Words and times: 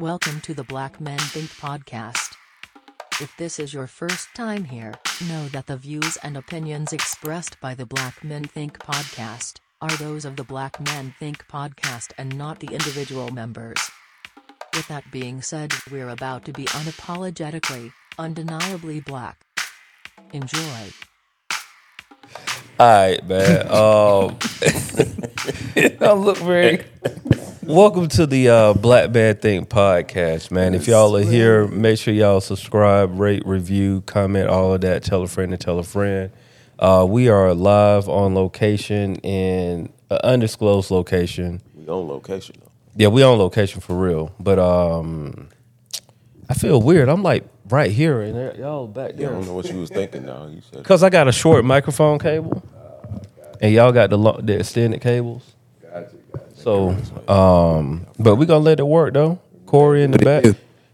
Welcome 0.00 0.40
to 0.42 0.54
the 0.54 0.62
Black 0.62 1.00
Men 1.00 1.18
Think 1.18 1.50
podcast. 1.50 2.36
If 3.20 3.34
this 3.36 3.58
is 3.58 3.74
your 3.74 3.88
first 3.88 4.28
time 4.32 4.62
here, 4.62 4.94
know 5.28 5.48
that 5.48 5.66
the 5.66 5.76
views 5.76 6.16
and 6.22 6.36
opinions 6.36 6.92
expressed 6.92 7.60
by 7.60 7.74
the 7.74 7.84
Black 7.84 8.22
Men 8.22 8.44
Think 8.44 8.78
podcast 8.78 9.56
are 9.80 9.90
those 9.96 10.24
of 10.24 10.36
the 10.36 10.44
Black 10.44 10.78
Men 10.78 11.12
Think 11.18 11.48
podcast 11.48 12.12
and 12.16 12.38
not 12.38 12.60
the 12.60 12.68
individual 12.68 13.30
members. 13.32 13.90
With 14.72 14.86
that 14.86 15.10
being 15.10 15.42
said, 15.42 15.74
we're 15.90 16.10
about 16.10 16.44
to 16.44 16.52
be 16.52 16.66
unapologetically, 16.66 17.92
undeniably 18.16 19.00
black. 19.00 19.44
Enjoy. 20.32 20.92
All 22.78 22.86
right, 22.86 23.26
man. 23.26 23.66
Um, 23.66 24.38
don't 25.98 26.24
look 26.24 26.38
very. 26.38 26.84
Welcome 27.68 28.08
to 28.08 28.26
the 28.26 28.48
uh, 28.48 28.72
Black 28.72 29.12
Bad 29.12 29.42
Think 29.42 29.68
podcast, 29.68 30.50
man. 30.50 30.72
If 30.74 30.86
y'all 30.88 31.14
are 31.18 31.22
here, 31.22 31.66
make 31.68 31.98
sure 31.98 32.14
y'all 32.14 32.40
subscribe, 32.40 33.20
rate, 33.20 33.42
review, 33.44 34.02
comment, 34.06 34.48
all 34.48 34.72
of 34.72 34.80
that. 34.80 35.02
Tell 35.02 35.20
a 35.22 35.26
friend 35.28 35.52
and 35.52 35.60
tell 35.60 35.78
a 35.78 35.82
friend. 35.82 36.30
Uh, 36.78 37.04
we 37.06 37.28
are 37.28 37.52
live 37.52 38.08
on 38.08 38.34
location 38.34 39.16
in 39.16 39.92
an 40.10 40.18
undisclosed 40.24 40.90
location. 40.90 41.60
We 41.74 41.86
on 41.88 42.08
location 42.08 42.56
though. 42.58 42.70
Yeah, 42.96 43.08
we 43.08 43.22
on 43.22 43.36
location 43.38 43.82
for 43.82 43.94
real. 43.94 44.34
But 44.40 44.58
um, 44.58 45.50
I 46.48 46.54
feel 46.54 46.80
weird. 46.80 47.10
I'm 47.10 47.22
like 47.22 47.44
right 47.68 47.90
here, 47.90 48.22
and 48.22 48.34
there- 48.34 48.56
y'all 48.56 48.86
back 48.86 49.10
Yeah, 49.10 49.14
I 49.14 49.18
there. 49.18 49.30
don't 49.32 49.46
know 49.46 49.52
what 49.54 49.70
you 49.70 49.78
was 49.78 49.90
thinking 49.90 50.24
now. 50.24 50.46
You 50.46 50.62
said 50.72 50.84
Cause 50.86 51.02
I 51.02 51.10
got 51.10 51.28
a 51.28 51.32
short 51.32 51.66
microphone 51.66 52.18
cable, 52.18 52.62
and 53.60 53.74
y'all 53.74 53.92
got 53.92 54.08
the 54.08 54.16
lo- 54.16 54.40
the 54.42 54.58
extended 54.60 55.02
cables. 55.02 55.42
So, 56.68 57.32
um, 57.32 58.06
but 58.18 58.36
we 58.36 58.44
gonna 58.44 58.64
let 58.64 58.78
it 58.78 58.86
work 58.86 59.14
though. 59.14 59.38
Corey 59.64 60.02
in 60.02 60.10
the 60.10 60.18
back. 60.18 60.44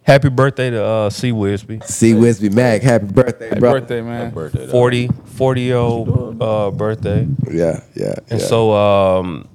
Happy 0.03 0.29
birthday 0.29 0.71
to 0.71 0.85
uh, 0.85 1.11
C 1.11 1.33
Wisby. 1.33 1.83
C. 1.85 2.13
Wisby 2.13 2.53
Mac, 2.53 2.83
happy 2.83 3.07
birthday, 3.07 3.49
Happy 3.49 3.61
bro. 3.61 3.73
birthday, 3.73 4.03
man. 4.03 4.33
birthday. 4.35 4.67
40, 4.69 5.09
40 5.09 5.61
year 5.63 5.77
old 5.77 6.43
uh, 6.43 6.71
birthday. 6.71 7.27
Yeah, 7.51 7.83
yeah. 7.95 8.15
And 8.31 8.39
yeah. 8.41 8.47
so 8.47 8.73
um, 8.73 9.49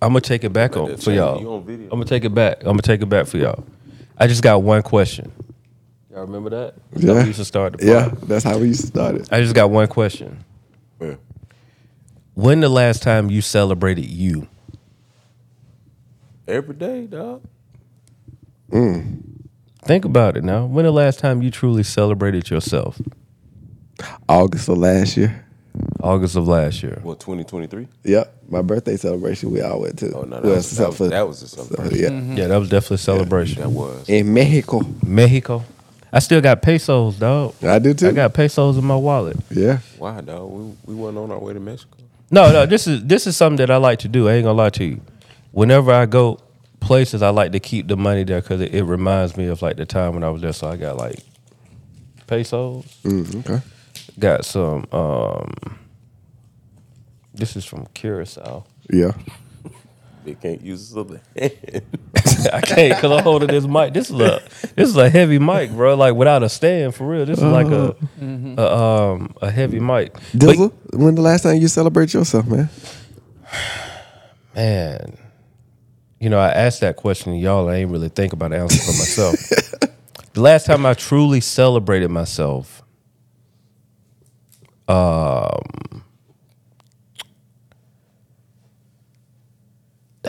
I'm 0.00 0.10
gonna 0.10 0.20
take 0.20 0.44
it 0.44 0.52
back 0.52 0.76
on 0.76 0.96
for 0.96 1.02
chain, 1.02 1.16
y'all. 1.16 1.54
on 1.54 1.64
video. 1.64 1.86
I'm 1.86 1.90
gonna 1.98 2.04
take 2.04 2.24
it 2.24 2.32
back. 2.34 2.58
I'm 2.60 2.66
gonna 2.68 2.82
take 2.82 3.02
it 3.02 3.06
back 3.08 3.26
for 3.26 3.36
y'all. 3.38 3.64
I 4.16 4.28
just 4.28 4.42
got 4.42 4.62
one 4.62 4.82
question. 4.82 5.30
Y'all 6.10 6.20
remember 6.22 6.50
that? 6.50 6.74
That's 6.92 7.04
how 7.04 7.12
Yeah. 7.14 7.20
We 7.22 7.26
used 7.26 7.38
to 7.40 7.44
start 7.44 7.72
the 7.72 7.78
pod. 7.78 7.86
yeah, 7.88 8.10
that's 8.26 8.44
how 8.44 8.58
we 8.58 8.68
used 8.68 8.80
to 8.82 8.86
start 8.86 9.16
it. 9.16 9.28
I 9.32 9.40
just 9.40 9.54
got 9.56 9.70
one 9.70 9.88
question. 9.88 10.44
Yeah. 11.00 11.14
When 12.38 12.60
the 12.60 12.68
last 12.68 13.02
time 13.02 13.30
you 13.32 13.40
celebrated 13.40 14.04
you? 14.04 14.46
Every 16.46 16.76
day, 16.76 17.08
dog. 17.08 17.42
Mm. 18.70 19.22
Think 19.82 20.04
about 20.04 20.36
it 20.36 20.44
now. 20.44 20.64
When 20.66 20.84
the 20.84 20.92
last 20.92 21.18
time 21.18 21.42
you 21.42 21.50
truly 21.50 21.82
celebrated 21.82 22.48
yourself? 22.48 23.02
August 24.28 24.68
of 24.68 24.78
last 24.78 25.16
year. 25.16 25.44
August 26.00 26.36
of 26.36 26.46
last 26.46 26.80
year. 26.80 27.00
What 27.02 27.18
2023? 27.18 27.88
Yep, 28.04 28.42
my 28.48 28.62
birthday 28.62 28.96
celebration 28.96 29.50
we 29.50 29.60
all 29.60 29.80
went 29.80 29.98
to. 29.98 30.12
Oh 30.12 30.22
no, 30.22 30.36
that 30.36 30.44
Well, 30.44 30.54
was, 30.54 30.76
that 30.76 30.88
was, 30.96 31.10
that 31.10 31.26
was 31.26 31.42
a 31.42 31.48
so, 31.48 31.64
celebration. 31.64 31.98
yeah, 32.00 32.08
mm-hmm. 32.20 32.36
Yeah, 32.36 32.46
that 32.46 32.58
was 32.58 32.68
definitely 32.68 32.94
a 32.94 32.98
celebration. 32.98 33.62
That 33.62 33.70
was. 33.70 34.08
in 34.08 34.32
Mexico. 34.32 34.82
Mexico. 35.04 35.64
I 36.12 36.20
still 36.20 36.40
got 36.40 36.62
pesos, 36.62 37.16
dog. 37.16 37.56
I 37.64 37.80
do 37.80 37.94
too. 37.94 38.10
I 38.10 38.12
got 38.12 38.32
pesos 38.32 38.78
in 38.78 38.84
my 38.84 38.94
wallet. 38.94 39.36
yeah. 39.50 39.78
Why, 39.98 40.20
dog? 40.20 40.48
We 40.52 40.72
we 40.84 40.94
weren't 40.94 41.18
on 41.18 41.32
our 41.32 41.40
way 41.40 41.52
to 41.52 41.58
Mexico. 41.58 41.96
No, 42.30 42.52
no, 42.52 42.66
this 42.66 42.86
is 42.86 43.04
this 43.04 43.26
is 43.26 43.36
something 43.36 43.56
that 43.58 43.70
I 43.70 43.76
like 43.78 44.00
to 44.00 44.08
do. 44.08 44.28
I 44.28 44.34
ain't 44.34 44.44
gonna 44.44 44.56
lie 44.58 44.70
to 44.70 44.84
you. 44.84 45.00
Whenever 45.52 45.92
I 45.92 46.06
go 46.06 46.38
places, 46.80 47.22
I 47.22 47.30
like 47.30 47.52
to 47.52 47.60
keep 47.60 47.88
the 47.88 47.96
money 47.96 48.24
there 48.24 48.40
because 48.40 48.60
it, 48.60 48.74
it 48.74 48.84
reminds 48.84 49.36
me 49.36 49.46
of 49.46 49.62
like 49.62 49.76
the 49.76 49.86
time 49.86 50.14
when 50.14 50.22
I 50.22 50.28
was 50.30 50.42
there. 50.42 50.52
So 50.52 50.68
I 50.68 50.76
got 50.76 50.96
like 50.96 51.20
pesos. 52.26 52.84
Mm, 53.02 53.40
okay. 53.46 53.60
Got 54.18 54.44
some. 54.44 54.86
um 54.92 55.78
This 57.34 57.56
is 57.56 57.64
from 57.64 57.86
Curacao. 57.94 58.64
Yeah. 58.92 59.12
They 60.28 60.34
can't 60.34 60.60
use 60.60 60.94
a 60.94 61.04
hand. 61.38 61.82
I 62.52 62.60
can't 62.60 62.94
because 62.94 63.12
I'm 63.12 63.22
holding 63.22 63.48
this 63.48 63.66
mic. 63.66 63.94
This 63.94 64.10
is 64.10 64.20
a 64.20 64.42
this 64.76 64.90
is 64.90 64.96
a 64.98 65.08
heavy 65.08 65.38
mic, 65.38 65.70
bro. 65.70 65.94
Like 65.94 66.14
without 66.14 66.42
a 66.42 66.50
stand, 66.50 66.94
for 66.94 67.08
real. 67.08 67.24
This 67.24 67.38
is 67.38 67.44
like 67.44 67.68
a, 67.68 67.96
a 68.58 68.76
um 68.76 69.34
a 69.40 69.50
heavy 69.50 69.80
mic. 69.80 70.12
But, 70.12 70.56
Dizzle, 70.56 70.72
when 70.92 71.14
the 71.14 71.22
last 71.22 71.44
time 71.44 71.56
you 71.56 71.68
celebrate 71.68 72.12
yourself, 72.12 72.46
man? 72.46 72.68
man, 74.54 75.16
you 76.20 76.28
know, 76.28 76.38
I 76.38 76.50
asked 76.50 76.82
that 76.82 76.96
question 76.96 77.32
to 77.32 77.38
y'all. 77.38 77.70
I 77.70 77.76
ain't 77.76 77.90
really 77.90 78.10
think 78.10 78.34
about 78.34 78.50
the 78.50 78.58
answer 78.58 78.80
for 78.80 78.98
myself. 78.98 79.34
the 80.34 80.40
last 80.42 80.66
time 80.66 80.84
I 80.84 80.92
truly 80.92 81.40
celebrated 81.40 82.08
myself, 82.10 82.82
um, 84.88 86.04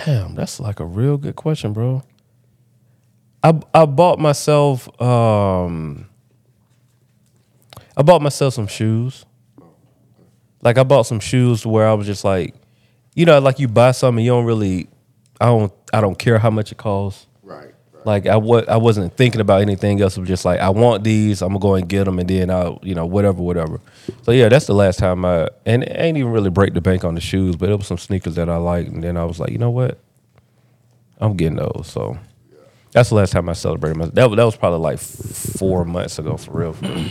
damn, 0.05 0.35
that's 0.35 0.59
like 0.59 0.79
a 0.79 0.85
real 0.85 1.17
good 1.17 1.35
question, 1.35 1.73
bro. 1.73 2.03
I 3.43 3.59
I 3.73 3.85
bought 3.85 4.19
myself 4.19 4.89
um 5.01 6.07
I 7.95 8.01
bought 8.01 8.21
myself 8.21 8.53
some 8.53 8.67
shoes. 8.67 9.25
Like 10.61 10.77
I 10.77 10.83
bought 10.83 11.03
some 11.03 11.19
shoes 11.19 11.65
where 11.65 11.87
I 11.87 11.93
was 11.93 12.05
just 12.05 12.23
like, 12.23 12.53
you 13.15 13.25
know, 13.25 13.39
like 13.39 13.59
you 13.59 13.67
buy 13.67 13.91
something 13.91 14.23
you 14.23 14.31
don't 14.31 14.45
really 14.45 14.89
I 15.39 15.45
don't 15.45 15.73
I 15.93 16.01
don't 16.01 16.17
care 16.19 16.37
how 16.39 16.49
much 16.49 16.71
it 16.71 16.77
costs. 16.77 17.27
Right. 18.09 18.23
Like 18.23 18.27
I 18.27 18.37
wa- 18.37 18.63
I 18.67 18.77
wasn't 18.77 19.15
thinking 19.15 19.41
about 19.41 19.61
anything 19.61 20.01
else. 20.01 20.17
It 20.17 20.21
was 20.21 20.29
just 20.29 20.45
like 20.45 20.59
I 20.59 20.69
want 20.69 21.03
these. 21.03 21.41
I'm 21.41 21.49
gonna 21.49 21.59
go 21.59 21.75
and 21.75 21.87
get 21.87 22.05
them, 22.05 22.19
and 22.19 22.29
then 22.29 22.49
I'll 22.49 22.79
you 22.81 22.95
know 22.95 23.05
whatever 23.05 23.41
whatever. 23.41 23.79
So 24.23 24.31
yeah, 24.31 24.49
that's 24.49 24.65
the 24.67 24.73
last 24.73 24.99
time 24.99 25.25
I 25.25 25.49
and 25.65 25.83
it 25.83 25.95
ain't 25.95 26.17
even 26.17 26.31
really 26.31 26.49
break 26.49 26.73
the 26.73 26.81
bank 26.81 27.03
on 27.03 27.15
the 27.15 27.21
shoes, 27.21 27.55
but 27.55 27.69
it 27.69 27.75
was 27.77 27.87
some 27.87 27.97
sneakers 27.97 28.35
that 28.35 28.49
I 28.49 28.57
liked, 28.57 28.89
and 28.89 29.03
then 29.03 29.17
I 29.17 29.25
was 29.25 29.39
like, 29.39 29.51
you 29.51 29.57
know 29.57 29.69
what, 29.69 29.97
I'm 31.19 31.35
getting 31.37 31.57
those. 31.57 31.87
So 31.87 32.17
that's 32.91 33.09
the 33.09 33.15
last 33.15 33.31
time 33.31 33.47
I 33.49 33.53
celebrated 33.53 33.97
my. 33.97 34.05
That 34.07 34.29
was, 34.29 34.37
that 34.37 34.43
was 34.45 34.55
probably 34.57 34.79
like 34.79 34.99
four 34.99 35.85
months 35.85 36.17
ago 36.19 36.37
for 36.37 36.51
real. 36.51 36.73
For 36.73 36.87
real. 36.87 37.05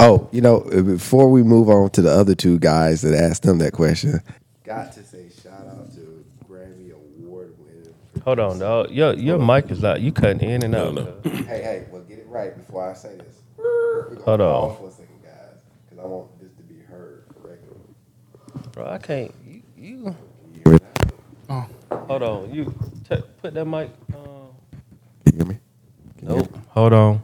Oh, 0.00 0.28
you 0.32 0.40
know, 0.40 0.60
before 0.60 1.30
we 1.30 1.42
move 1.44 1.68
on 1.68 1.90
to 1.90 2.02
the 2.02 2.10
other 2.10 2.34
two 2.34 2.58
guys 2.58 3.02
that 3.02 3.14
asked 3.14 3.44
them 3.44 3.58
that 3.58 3.72
question, 3.72 4.20
got 4.64 4.92
to 4.94 5.04
say 5.04 5.28
shout 5.42 5.66
out 5.68 5.92
to 5.94 6.24
Grammy 6.50 6.92
Award 6.92 7.54
winning. 7.58 7.94
Hold 8.24 8.40
on, 8.40 8.58
dog. 8.60 8.90
Your 8.90 9.14
your 9.14 9.38
mic 9.38 9.70
is 9.70 9.84
out. 9.84 10.00
You 10.00 10.12
cutting 10.12 10.40
in 10.48 10.62
and 10.64 10.74
No, 10.74 10.86
out. 10.88 10.94
no. 10.94 11.14
Hey, 11.46 11.62
hey, 11.62 11.86
well, 11.90 12.02
get 12.02 12.18
it 12.18 12.26
right 12.28 12.56
before 12.56 12.88
I 12.88 12.94
say 12.94 13.16
this. 13.16 13.42
We're 13.58 14.16
gonna 14.16 14.22
Hold 14.24 14.40
on. 14.40 14.76
for 14.78 14.88
a 14.88 14.92
second, 14.92 15.22
guys, 15.22 15.60
because 15.86 16.02
I 16.04 16.06
want 16.06 16.40
this 16.40 16.52
to 16.54 16.62
be 16.62 16.80
heard 16.80 17.24
correctly. 17.42 17.76
bro. 18.72 18.86
I 18.88 18.98
can't. 18.98 19.32
You, 19.46 19.62
you 19.76 20.16
You 20.54 20.78
hold 22.08 22.22
on. 22.22 22.54
You 22.54 22.74
t- 23.08 23.16
put 23.42 23.54
that 23.54 23.64
mic. 23.66 23.90
Uh, 24.14 24.16
Can 25.24 25.32
you 25.32 25.38
hear 25.38 25.46
me? 25.46 25.58
Can 26.18 26.28
you 26.30 26.34
hear 26.36 26.44
Nope. 26.44 26.58
Hold 26.70 26.92
on. 26.94 27.22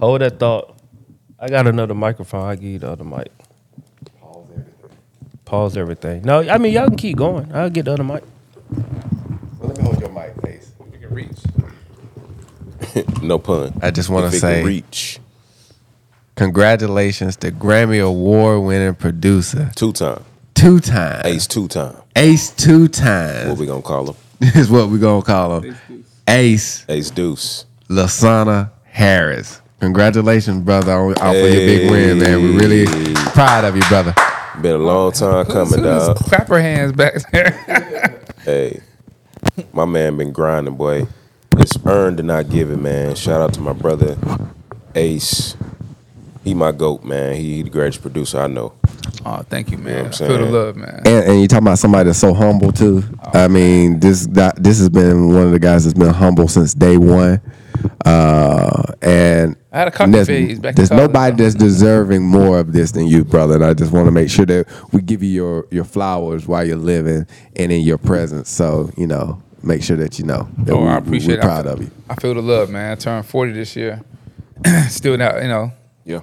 Hold 0.00 0.20
that 0.22 0.38
thought. 0.38 0.78
I 1.38 1.48
got 1.48 1.66
another 1.66 1.94
microphone. 1.94 2.46
I 2.48 2.54
give 2.56 2.64
you 2.64 2.78
the 2.80 2.90
other 2.90 3.04
mic. 3.04 3.28
Pause 4.20 4.50
everything. 4.52 4.98
Pause 5.44 5.76
everything. 5.78 6.22
No, 6.22 6.40
I 6.48 6.58
mean 6.58 6.72
y'all 6.72 6.88
can 6.88 6.96
keep 6.96 7.16
going. 7.18 7.52
I'll 7.54 7.70
get 7.70 7.86
the 7.86 7.92
other 7.94 8.04
mic. 8.04 8.24
Well, 9.58 9.68
let 9.68 9.78
me 9.78 9.84
hold 9.84 10.00
your 10.00 10.10
mic, 10.10 10.36
please. 10.38 10.72
You 10.92 10.98
can 10.98 11.14
reach. 11.14 11.40
no 13.22 13.38
pun. 13.38 13.78
I 13.82 13.90
just 13.90 14.08
want 14.10 14.32
to 14.32 14.38
say 14.38 14.62
reach 14.64 15.18
congratulations 16.36 17.36
to 17.36 17.50
Grammy 17.50 18.04
Award 18.04 18.62
winning 18.62 18.94
producer, 18.94 19.70
two 19.74 19.92
time. 19.92 20.24
two 20.54 20.80
times, 20.80 21.24
Ace 21.26 21.46
two 21.46 21.68
time. 21.68 21.96
Ace 22.16 22.50
two 22.50 22.82
What 22.84 22.92
times 22.92 23.58
we 23.60 23.66
gonna 23.66 23.82
call 23.82 24.08
him? 24.10 24.16
is 24.40 24.70
what 24.70 24.88
we 24.88 24.98
gonna 24.98 25.22
call 25.22 25.60
him. 25.60 25.76
Ace 26.28 26.84
Ace 26.88 27.10
Deuce. 27.10 27.66
Lasana 27.88 28.70
Harris. 28.84 29.60
Congratulations, 29.80 30.62
brother, 30.64 30.92
on, 30.92 31.14
on 31.14 31.32
for 31.34 31.38
your 31.40 31.66
big 31.66 31.90
win, 31.90 32.18
man. 32.20 32.40
We're 32.40 32.58
really 32.60 32.86
Hey. 32.86 33.14
proud 33.32 33.64
of 33.64 33.74
you, 33.74 33.82
brother. 33.88 34.14
Been 34.60 34.76
a 34.76 34.78
long 34.78 35.10
time 35.12 35.44
coming, 35.46 35.80
Who 35.80 35.84
dog. 35.84 36.16
is 36.16 36.22
clapper 36.22 36.60
hands 36.60 36.92
back 36.92 37.14
there? 37.32 38.20
Hey, 38.44 38.80
my 39.72 39.84
man 39.84 40.16
been 40.16 40.30
grinding, 40.32 40.76
boy. 40.76 41.06
It's 41.62 41.78
earned 41.86 42.18
and 42.18 42.26
not 42.26 42.50
given, 42.50 42.82
man. 42.82 43.14
Shout 43.14 43.40
out 43.40 43.54
to 43.54 43.60
my 43.60 43.72
brother 43.72 44.18
Ace. 44.96 45.56
He 46.42 46.54
my 46.54 46.72
goat, 46.72 47.04
man. 47.04 47.36
He, 47.36 47.56
he 47.56 47.62
the 47.62 47.70
greatest 47.70 48.02
producer 48.02 48.40
I 48.40 48.48
know. 48.48 48.72
oh, 49.24 49.42
thank 49.48 49.70
you, 49.70 49.78
man. 49.78 50.06
what 50.06 50.20
I'm 50.20 50.26
I 50.26 50.28
feel 50.28 50.46
the 50.46 50.52
love, 50.52 50.76
man. 50.76 51.02
And, 51.06 51.30
and 51.30 51.40
you 51.40 51.46
talking 51.46 51.68
about 51.68 51.78
somebody 51.78 52.08
that's 52.08 52.18
so 52.18 52.34
humble 52.34 52.72
too. 52.72 53.04
I 53.32 53.46
mean, 53.46 54.00
this 54.00 54.26
that, 54.32 54.60
this 54.60 54.80
has 54.80 54.88
been 54.88 55.28
one 55.28 55.44
of 55.44 55.52
the 55.52 55.60
guys 55.60 55.84
that's 55.84 55.96
been 55.96 56.12
humble 56.12 56.48
since 56.48 56.74
day 56.74 56.96
one. 56.96 57.40
Uh, 58.04 58.82
and 59.00 59.56
I 59.70 59.78
had 59.78 59.88
a 59.88 59.90
cocky 59.92 60.10
there's, 60.10 60.26
phase 60.26 60.58
back 60.58 60.74
there's 60.74 60.90
nobody 60.90 61.36
that's 61.36 61.54
deserving 61.54 62.22
more 62.22 62.58
of 62.58 62.72
this 62.72 62.90
than 62.90 63.06
you, 63.06 63.24
brother. 63.24 63.54
And 63.54 63.64
I 63.64 63.74
just 63.74 63.92
want 63.92 64.06
to 64.06 64.12
make 64.12 64.30
sure 64.30 64.46
that 64.46 64.66
we 64.92 65.00
give 65.00 65.22
you 65.22 65.30
your 65.30 65.68
your 65.70 65.84
flowers 65.84 66.48
while 66.48 66.66
you're 66.66 66.76
living 66.76 67.24
and 67.54 67.70
in 67.70 67.82
your 67.82 67.98
presence. 67.98 68.50
So 68.50 68.90
you 68.96 69.06
know, 69.06 69.40
make 69.62 69.82
sure 69.82 69.96
that 69.96 70.18
you 70.18 70.24
know. 70.24 70.48
That 70.58 70.72
Oh, 70.74 70.82
we, 70.82 70.88
I 70.88 70.96
appreciate 70.98 71.36
We're 71.36 71.40
it. 71.40 71.42
proud 71.42 71.66
I, 71.66 71.70
of 71.70 71.80
you. 71.82 71.90
I 72.10 72.14
feel 72.16 72.34
the 72.34 72.42
love, 72.42 72.70
man. 72.70 72.92
I 72.92 72.94
turned 72.94 73.26
40 73.26 73.52
this 73.52 73.76
year. 73.76 74.00
still 74.88 75.16
not, 75.16 75.42
you 75.42 75.48
know, 75.48 75.72
Yeah. 76.04 76.20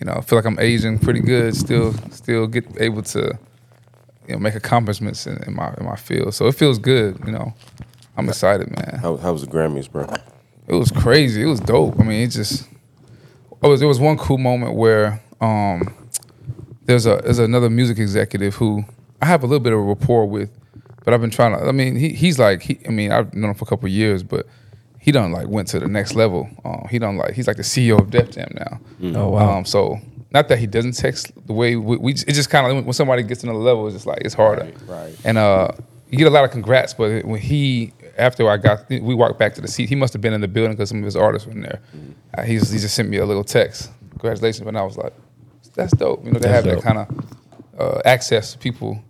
you 0.00 0.06
know, 0.06 0.14
I 0.14 0.20
feel 0.20 0.38
like 0.38 0.46
I'm 0.46 0.58
aging 0.58 0.98
pretty 0.98 1.20
good. 1.20 1.54
Still, 1.56 1.92
still 2.10 2.46
get 2.46 2.64
able 2.80 3.02
to, 3.02 3.38
you 4.26 4.34
know, 4.34 4.38
make 4.38 4.54
accomplishments 4.54 5.26
in, 5.26 5.42
in 5.46 5.54
my 5.54 5.74
in 5.78 5.84
my 5.84 5.96
field. 5.96 6.34
So 6.34 6.46
it 6.46 6.54
feels 6.54 6.78
good. 6.78 7.18
You 7.26 7.32
know, 7.32 7.52
I'm 8.16 8.28
excited, 8.28 8.70
man. 8.70 8.98
How, 9.00 9.16
how 9.18 9.32
was 9.32 9.42
the 9.44 9.50
Grammys, 9.50 9.90
bro? 9.90 10.06
It 10.66 10.74
was 10.74 10.90
crazy. 10.90 11.42
It 11.42 11.46
was 11.46 11.60
dope. 11.60 12.00
I 12.00 12.04
mean, 12.04 12.22
it 12.22 12.28
just. 12.28 12.66
It 13.62 13.66
was. 13.68 13.80
There 13.80 13.88
was 13.88 14.00
one 14.00 14.16
cool 14.16 14.38
moment 14.38 14.74
where 14.76 15.20
um, 15.42 15.94
there's 16.86 17.04
a 17.06 17.20
there's 17.22 17.38
another 17.38 17.68
music 17.68 17.98
executive 17.98 18.54
who 18.54 18.84
I 19.20 19.26
have 19.26 19.42
a 19.42 19.46
little 19.46 19.60
bit 19.62 19.72
of 19.74 19.78
a 19.78 19.82
rapport 19.82 20.24
with, 20.26 20.50
but 21.04 21.14
I've 21.14 21.20
been 21.20 21.30
trying 21.30 21.56
to. 21.56 21.64
I 21.64 21.72
mean, 21.72 21.96
he 21.96 22.10
he's 22.10 22.38
like 22.38 22.62
he. 22.62 22.78
I 22.86 22.90
mean, 22.90 23.12
I've 23.12 23.32
known 23.34 23.50
him 23.50 23.56
for 23.56 23.64
a 23.64 23.68
couple 23.68 23.86
of 23.86 23.92
years, 23.92 24.22
but 24.22 24.46
he 24.98 25.12
done 25.12 25.32
like 25.32 25.48
went 25.48 25.68
to 25.68 25.78
the 25.78 25.86
next 25.86 26.14
level. 26.14 26.48
Um, 26.64 26.86
he 26.90 26.98
done 26.98 27.18
like 27.18 27.34
he's 27.34 27.46
like 27.46 27.58
the 27.58 27.62
CEO 27.62 27.98
of 27.98 28.10
Def 28.10 28.30
Jam 28.30 28.48
now. 28.54 28.80
Oh, 29.20 29.28
wow. 29.28 29.58
Um, 29.58 29.64
so 29.66 29.98
not 30.30 30.48
that 30.48 30.58
he 30.58 30.66
doesn't 30.66 30.92
text 30.92 31.30
the 31.46 31.52
way 31.52 31.76
we, 31.76 31.98
we 31.98 32.12
it 32.12 32.32
just 32.32 32.48
kind 32.48 32.66
of 32.66 32.84
when 32.84 32.92
somebody 32.94 33.22
gets 33.22 33.42
to 33.42 33.48
another 33.48 33.62
level, 33.62 33.86
it's 33.86 33.94
just 33.94 34.06
like 34.06 34.22
it's 34.22 34.34
harder. 34.34 34.72
right. 34.86 35.14
And 35.24 35.36
uh, 35.36 35.72
you 36.10 36.16
get 36.16 36.26
a 36.26 36.30
lot 36.30 36.44
of 36.44 36.50
congrats, 36.50 36.94
but 36.94 37.24
when 37.24 37.40
he 37.40 37.92
after 38.16 38.48
I 38.48 38.56
got 38.56 38.88
we 38.88 39.14
walked 39.14 39.38
back 39.38 39.54
to 39.54 39.60
the 39.60 39.68
seat, 39.68 39.90
he 39.90 39.94
must 39.94 40.12
have 40.14 40.22
been 40.22 40.32
in 40.32 40.40
the 40.40 40.48
building 40.48 40.72
because 40.72 40.88
some 40.88 40.98
of 40.98 41.04
his 41.04 41.16
artists 41.16 41.46
were 41.46 41.52
in 41.52 41.60
there. 41.60 41.80
Uh, 42.36 42.42
he 42.42 42.58
just, 42.58 42.72
he 42.72 42.78
just 42.78 42.94
sent 42.94 43.08
me 43.10 43.18
a 43.18 43.26
little 43.26 43.44
text, 43.44 43.90
congratulations, 44.10 44.66
and 44.66 44.78
I 44.78 44.82
was 44.82 44.96
like, 44.96 45.12
that's 45.74 45.92
dope. 45.92 46.24
You 46.24 46.32
know, 46.32 46.38
to 46.38 46.48
have 46.48 46.64
dope. 46.64 46.76
that 46.76 46.82
kind 46.82 46.98
of 46.98 47.78
uh, 47.78 48.02
access 48.04 48.52
to 48.52 48.58
people 48.58 49.02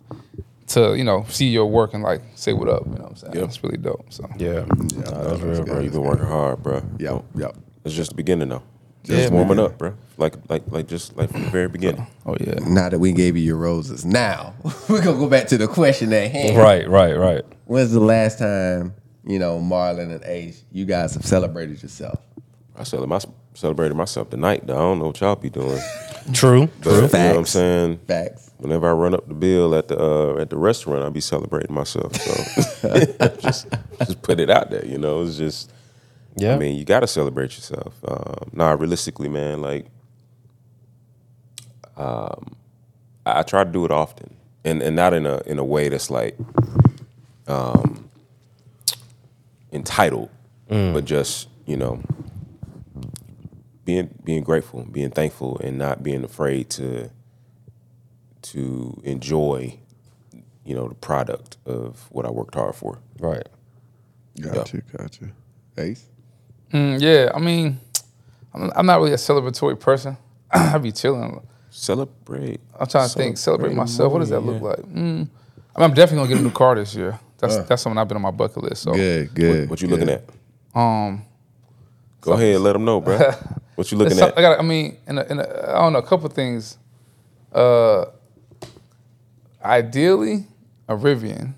to 0.67 0.95
you 0.95 1.03
know 1.03 1.25
see 1.29 1.47
your 1.47 1.65
work 1.67 1.93
and 1.93 2.01
like 2.03 2.21
say 2.35 2.53
what 2.53 2.67
up. 2.69 2.85
You 2.85 2.93
know 2.93 2.97
what 3.03 3.09
I'm 3.11 3.15
saying? 3.15 3.33
Yeah. 3.35 3.43
It's 3.43 3.63
really 3.63 3.77
dope. 3.77 4.05
So 4.11 4.27
Yeah, 4.37 4.65
Nah, 4.65 5.21
that's 5.23 5.41
real, 5.41 5.55
Bro, 5.57 5.65
bro. 5.65 5.79
you've 5.81 5.93
been 5.93 6.01
working 6.03 6.25
hard, 6.25 6.63
bro. 6.63 6.83
Yep, 6.99 7.23
yep. 7.35 7.55
It's 7.83 7.93
just 7.95 8.09
the 8.11 8.15
beginning, 8.15 8.49
though. 8.49 8.63
Yeah, 9.03 9.17
Just 9.17 9.33
warming 9.33 9.57
man. 9.57 9.65
up, 9.67 9.77
bro. 9.77 9.93
Like, 10.17 10.33
like, 10.49 10.63
like, 10.71 10.87
just 10.87 11.15
like 11.15 11.29
from 11.29 11.43
the 11.43 11.49
very 11.49 11.67
beginning. 11.67 12.07
oh 12.25 12.35
yeah. 12.39 12.55
Now 12.65 12.89
that 12.89 12.97
we 12.97 13.11
gave 13.11 13.37
you 13.37 13.43
your 13.43 13.57
roses, 13.57 14.03
now 14.03 14.55
we're 14.89 15.03
gonna 15.03 15.19
go 15.19 15.29
back 15.29 15.47
to 15.49 15.57
the 15.59 15.67
question 15.67 16.11
at 16.13 16.31
hand. 16.31 16.57
Right, 16.57 16.89
right, 16.89 17.13
right. 17.13 17.43
When's 17.65 17.91
the 17.91 17.99
last 17.99 18.39
time 18.39 18.95
you 19.23 19.37
know 19.37 19.59
Marlon 19.59 20.11
and 20.11 20.23
Ace, 20.23 20.63
you 20.71 20.85
guys 20.85 21.13
have 21.13 21.25
celebrated 21.25 21.83
yourself? 21.83 22.19
I 22.75 22.83
celebrated, 22.83 23.27
my, 23.27 23.33
celebrated 23.53 23.93
myself 23.95 24.31
tonight. 24.31 24.65
Though. 24.65 24.75
I 24.75 24.79
don't 24.79 24.97
know 24.99 25.07
what 25.07 25.19
y'all 25.21 25.35
be 25.35 25.51
doing. 25.51 25.79
True, 26.33 26.67
But, 26.81 26.89
you 26.89 26.95
know 26.95 27.01
what 27.01 27.03
I'm 27.03 27.09
Facts. 27.43 27.49
saying? 27.51 27.97
Facts. 28.07 28.51
Whenever 28.57 28.89
I 28.89 28.93
run 28.93 29.13
up 29.13 29.27
the 29.27 29.33
bill 29.33 29.75
at 29.75 29.89
the 29.89 29.99
uh, 30.01 30.37
at 30.41 30.49
the 30.49 30.57
restaurant, 30.57 31.03
I 31.03 31.09
be 31.09 31.21
celebrating 31.21 31.73
myself. 31.75 32.15
So 32.15 32.33
just 33.39 33.67
just 33.99 34.21
put 34.21 34.39
it 34.39 34.49
out 34.49 34.71
there. 34.71 34.85
You 34.85 34.97
know, 34.97 35.21
it's 35.23 35.37
just. 35.37 35.71
Yeah, 36.37 36.55
I 36.55 36.57
mean, 36.57 36.75
you 36.75 36.83
got 36.83 36.99
to 37.01 37.07
celebrate 37.07 37.55
yourself. 37.55 37.93
Um, 38.05 38.49
nah, 38.51 38.71
realistically, 38.71 39.29
man, 39.29 39.61
like, 39.61 39.85
um, 41.95 42.55
I, 43.25 43.39
I 43.39 43.41
try 43.43 43.63
to 43.63 43.69
do 43.71 43.85
it 43.85 43.91
often, 43.91 44.33
and 44.65 44.81
and 44.81 44.95
not 44.95 45.13
in 45.13 45.25
a 45.25 45.41
in 45.45 45.59
a 45.59 45.63
way 45.63 45.87
that's 45.89 46.09
like, 46.09 46.37
um, 47.47 48.09
entitled, 49.71 50.29
but 50.67 51.05
just 51.05 51.47
you 51.65 51.77
know, 51.77 52.01
being 53.85 54.09
being 54.23 54.43
grateful, 54.43 54.83
being 54.91 55.11
thankful, 55.11 55.59
and 55.59 55.77
not 55.77 56.03
being 56.03 56.23
afraid 56.23 56.69
to 56.71 57.09
to 58.41 59.01
enjoy, 59.03 59.79
you 60.63 60.75
know, 60.75 60.87
the 60.87 60.95
product 60.95 61.57
of 61.65 62.07
what 62.11 62.25
I 62.25 62.31
worked 62.31 62.55
hard 62.55 62.75
for. 62.75 62.99
right. 63.19 63.47
Gotcha, 64.41 64.81
gotcha. 64.97 65.29
Ace. 65.77 66.05
Mm, 66.73 66.99
yeah, 67.01 67.31
I 67.33 67.39
mean, 67.39 67.79
I'm, 68.53 68.69
I'm 68.75 68.85
not 68.85 68.99
really 68.99 69.13
a 69.13 69.17
celebratory 69.17 69.79
person. 69.79 70.17
I 70.51 70.77
be 70.77 70.91
chilling. 70.91 71.39
Celebrate. 71.69 72.59
I'm 72.77 72.87
trying 72.87 73.07
to 73.07 73.15
think, 73.15 73.37
celebrate 73.37 73.69
Celebrate 73.69 73.75
myself. 73.75 74.11
What 74.11 74.19
does 74.19 74.29
that 74.31 74.41
more, 74.41 74.53
look 74.53 74.61
like? 74.61 74.85
Mm, 74.87 75.29
I 75.75 75.79
mean, 75.79 75.89
I'm 75.89 75.93
definitely 75.93 76.17
gonna 76.17 76.29
get 76.29 76.39
a 76.39 76.43
new 76.43 76.51
car 76.51 76.75
this 76.75 76.93
year. 76.95 77.17
That's 77.37 77.57
that's 77.59 77.81
something 77.81 77.97
I've 77.97 78.07
been 78.07 78.17
on 78.17 78.23
my 78.23 78.31
bucket 78.31 78.63
list. 78.63 78.83
So, 78.83 78.93
Good, 78.93 79.33
good. 79.33 79.61
What, 79.61 79.69
what 79.69 79.81
you 79.81 79.87
good. 79.87 79.99
looking 79.99 80.13
at? 80.13 80.23
um, 80.73 81.23
Go 82.25 82.33
ahead, 82.33 82.55
and 82.55 82.63
let 82.63 82.73
them 82.73 82.85
know, 82.85 82.99
bro. 83.01 83.19
What 83.75 83.91
you 83.91 83.97
looking 83.97 84.17
at? 84.19 84.37
I 84.37 84.41
got. 84.41 84.57
I 84.57 84.61
mean, 84.63 84.97
in 85.05 85.17
a, 85.17 85.23
in 85.23 85.39
a, 85.39 85.43
I 85.43 85.79
don't 85.81 85.91
know, 85.93 85.99
a 85.99 86.03
couple 86.03 86.29
things. 86.29 86.77
Uh, 87.51 88.05
ideally, 89.61 90.47
a 90.87 90.95
Rivian, 90.95 91.53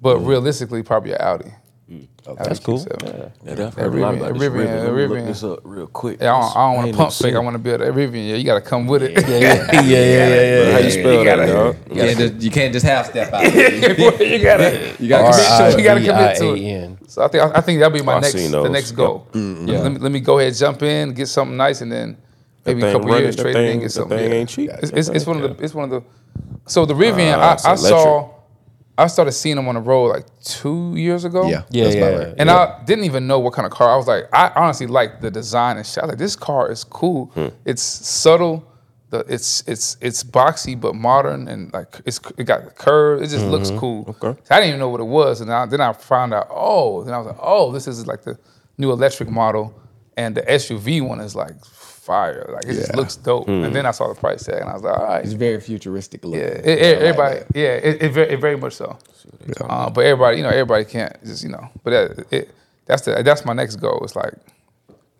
but 0.00 0.18
realistically, 0.18 0.84
probably 0.84 1.12
an 1.12 1.20
Audi. 1.20 1.50
Audi 1.90 2.08
That's 2.44 2.60
cool. 2.60 2.78
Q7. 2.78 3.32
Yeah, 3.44 3.66
I've 3.66 3.74
heard 3.74 3.94
a 3.94 3.96
lot 3.96 4.14
about 4.14 4.34
this 4.34 4.42
Rivian, 4.42 4.66
Rivian, 4.66 4.84
Let 4.84 4.94
me 4.94 5.06
look 5.06 5.24
this 5.26 5.42
up 5.42 5.60
real 5.64 5.86
quick. 5.86 6.20
Yeah, 6.20 6.34
I 6.34 6.40
don't, 6.40 6.56
I 6.56 6.66
don't 6.66 6.76
want 6.76 6.90
to 6.90 6.96
pump 6.98 7.12
fake. 7.14 7.34
I 7.34 7.38
want 7.38 7.54
to 7.54 7.58
build 7.58 7.80
a 7.80 7.90
Rivian. 7.90 8.28
Yeah, 8.28 8.34
you 8.36 8.44
got 8.44 8.54
to 8.56 8.60
come 8.60 8.86
with 8.86 9.02
it. 9.04 9.12
Yeah, 9.12 9.38
yeah, 9.38 9.72
yeah, 9.72 9.80
yeah, 9.82 10.64
yeah. 10.66 10.72
How 10.72 10.78
you 10.80 10.90
spell 10.90 11.24
that, 11.24 11.46
dog? 11.46 11.76
You 11.88 11.94
can't 11.94 12.18
just, 12.18 12.34
you 12.42 12.50
can't 12.50 12.72
just 12.74 12.84
half 12.84 13.06
step 13.08 13.32
out. 13.32 13.42
you 13.54 14.38
gotta, 14.42 14.94
You 15.00 15.08
gotta 15.08 15.32
commit 15.32 15.46
to 15.46 15.66
it. 15.66 15.78
You 15.78 15.84
gotta 15.84 16.00
commit 16.04 16.36
to 16.36 16.54
it. 16.54 17.10
So 17.10 17.24
I 17.24 17.28
think 17.28 17.56
I 17.56 17.60
think 17.62 17.80
that'll 17.80 17.98
be 17.98 18.04
my 18.04 18.14
Oh, 18.14 18.16
I 18.18 18.20
next 18.20 18.34
the 18.34 18.68
next 18.68 18.92
goal. 18.92 19.26
Yep. 19.32 19.68
Yeah. 19.68 19.78
Let 19.80 19.92
me 19.92 19.98
let 19.98 20.12
me 20.12 20.20
go 20.20 20.38
ahead, 20.38 20.54
jump 20.54 20.82
in, 20.82 21.14
get 21.14 21.26
something 21.28 21.56
nice, 21.56 21.80
and 21.80 21.90
then 21.90 22.18
maybe 22.66 22.82
a 22.82 22.92
couple 22.92 23.18
years 23.18 23.34
that 23.36 23.42
trade 23.42 23.56
it 23.56 23.80
get 23.80 23.92
something. 23.92 24.18
thing 24.18 24.32
ain't 24.32 24.50
cheap. 24.50 24.70
It's, 24.82 24.90
it's, 24.92 25.08
it's 25.08 25.26
one 25.26 25.42
of 25.42 25.56
the 25.56 25.64
it's 25.64 25.72
one 25.74 25.84
of 25.84 26.02
the. 26.02 26.02
So 26.66 26.84
the 26.84 26.92
Rivian, 26.92 27.34
Ah, 27.38 27.52
I, 27.64 27.74
saw, 27.76 28.18
electric. 28.18 28.37
I 28.98 29.06
started 29.06 29.32
seeing 29.32 29.56
them 29.56 29.68
on 29.68 29.76
the 29.76 29.80
road 29.80 30.08
like 30.08 30.26
two 30.42 30.94
years 30.96 31.24
ago. 31.24 31.48
Yeah, 31.48 31.62
Yeah, 31.70 31.84
that's 31.84 31.96
about 31.96 32.12
yeah. 32.12 32.18
right. 32.18 32.34
And 32.38 32.50
I 32.50 32.82
didn't 32.84 33.04
even 33.04 33.26
know 33.28 33.38
what 33.38 33.52
kind 33.54 33.64
of 33.64 33.70
car. 33.72 33.90
I 33.92 33.96
was 33.96 34.08
like, 34.08 34.24
I 34.32 34.50
honestly 34.56 34.88
like 34.88 35.20
the 35.20 35.30
design 35.30 35.76
and 35.76 35.86
shit. 35.86 35.98
I 35.98 36.06
was 36.06 36.10
like, 36.10 36.18
this 36.18 36.34
car 36.34 36.70
is 36.70 36.82
cool. 36.84 37.26
Hmm. 37.34 37.46
It's 37.64 37.82
subtle. 37.82 38.64
The 39.10 39.20
it's 39.20 39.62
it's 39.66 39.96
it's 40.02 40.22
boxy 40.22 40.78
but 40.78 40.94
modern 40.94 41.48
and 41.48 41.72
like 41.72 42.00
it's 42.04 42.20
it 42.36 42.44
got 42.44 42.74
curves. 42.74 43.22
It 43.22 43.34
just 43.36 43.46
looks 43.46 43.70
cool. 43.70 44.04
Mm-hmm. 44.04 44.26
Okay. 44.26 44.40
So 44.44 44.54
I 44.54 44.58
didn't 44.58 44.68
even 44.70 44.80
know 44.80 44.90
what 44.90 45.00
it 45.00 45.04
was, 45.04 45.40
and 45.40 45.50
I, 45.50 45.64
then 45.64 45.80
I 45.80 45.92
found 45.94 46.34
out. 46.34 46.48
Oh, 46.50 47.04
then 47.04 47.14
I 47.14 47.18
was 47.18 47.26
like, 47.28 47.38
oh, 47.40 47.72
this 47.72 47.86
is 47.86 48.06
like 48.06 48.22
the 48.24 48.36
new 48.76 48.90
electric 48.92 49.30
model, 49.30 49.72
and 50.18 50.34
the 50.36 50.42
SUV 50.42 51.00
one 51.00 51.20
is 51.20 51.34
like 51.34 51.54
fire. 52.08 52.44
Like 52.54 52.64
it 52.70 52.74
just 52.80 52.94
looks 52.96 53.14
dope. 53.16 53.46
Hmm. 53.46 53.64
And 53.64 53.72
then 53.76 53.84
I 53.86 53.92
saw 53.92 54.08
the 54.12 54.18
price 54.24 54.42
tag, 54.44 54.60
and 54.62 54.70
I 54.70 54.74
was 54.74 54.82
like, 54.82 54.98
all 54.98 55.04
right, 55.12 55.24
It's 55.24 55.34
very 55.48 55.60
futuristic 55.60 56.24
looking. 56.24 56.40
yeah, 56.40 56.70
it, 56.70 56.78
it- 56.86 56.98
everybody, 57.02 57.38
that. 57.40 57.46
yeah, 57.54 57.74
it, 57.88 58.02
it, 58.04 58.12
very, 58.16 58.28
it 58.34 58.40
very 58.40 58.56
much 58.56 58.74
so. 58.82 58.88
Uh, 59.60 59.88
but 59.90 60.02
everybody, 60.04 60.38
you 60.38 60.42
know, 60.42 60.48
everybody 60.60 60.84
can't 60.84 61.14
just, 61.24 61.42
you 61.44 61.50
know. 61.50 61.64
But 61.84 61.90
that, 61.92 62.26
it, 62.36 62.44
that's 62.86 63.02
the 63.02 63.22
that's 63.22 63.44
my 63.44 63.52
next 63.52 63.76
goal. 63.76 64.00
It's 64.02 64.16
like 64.16 64.34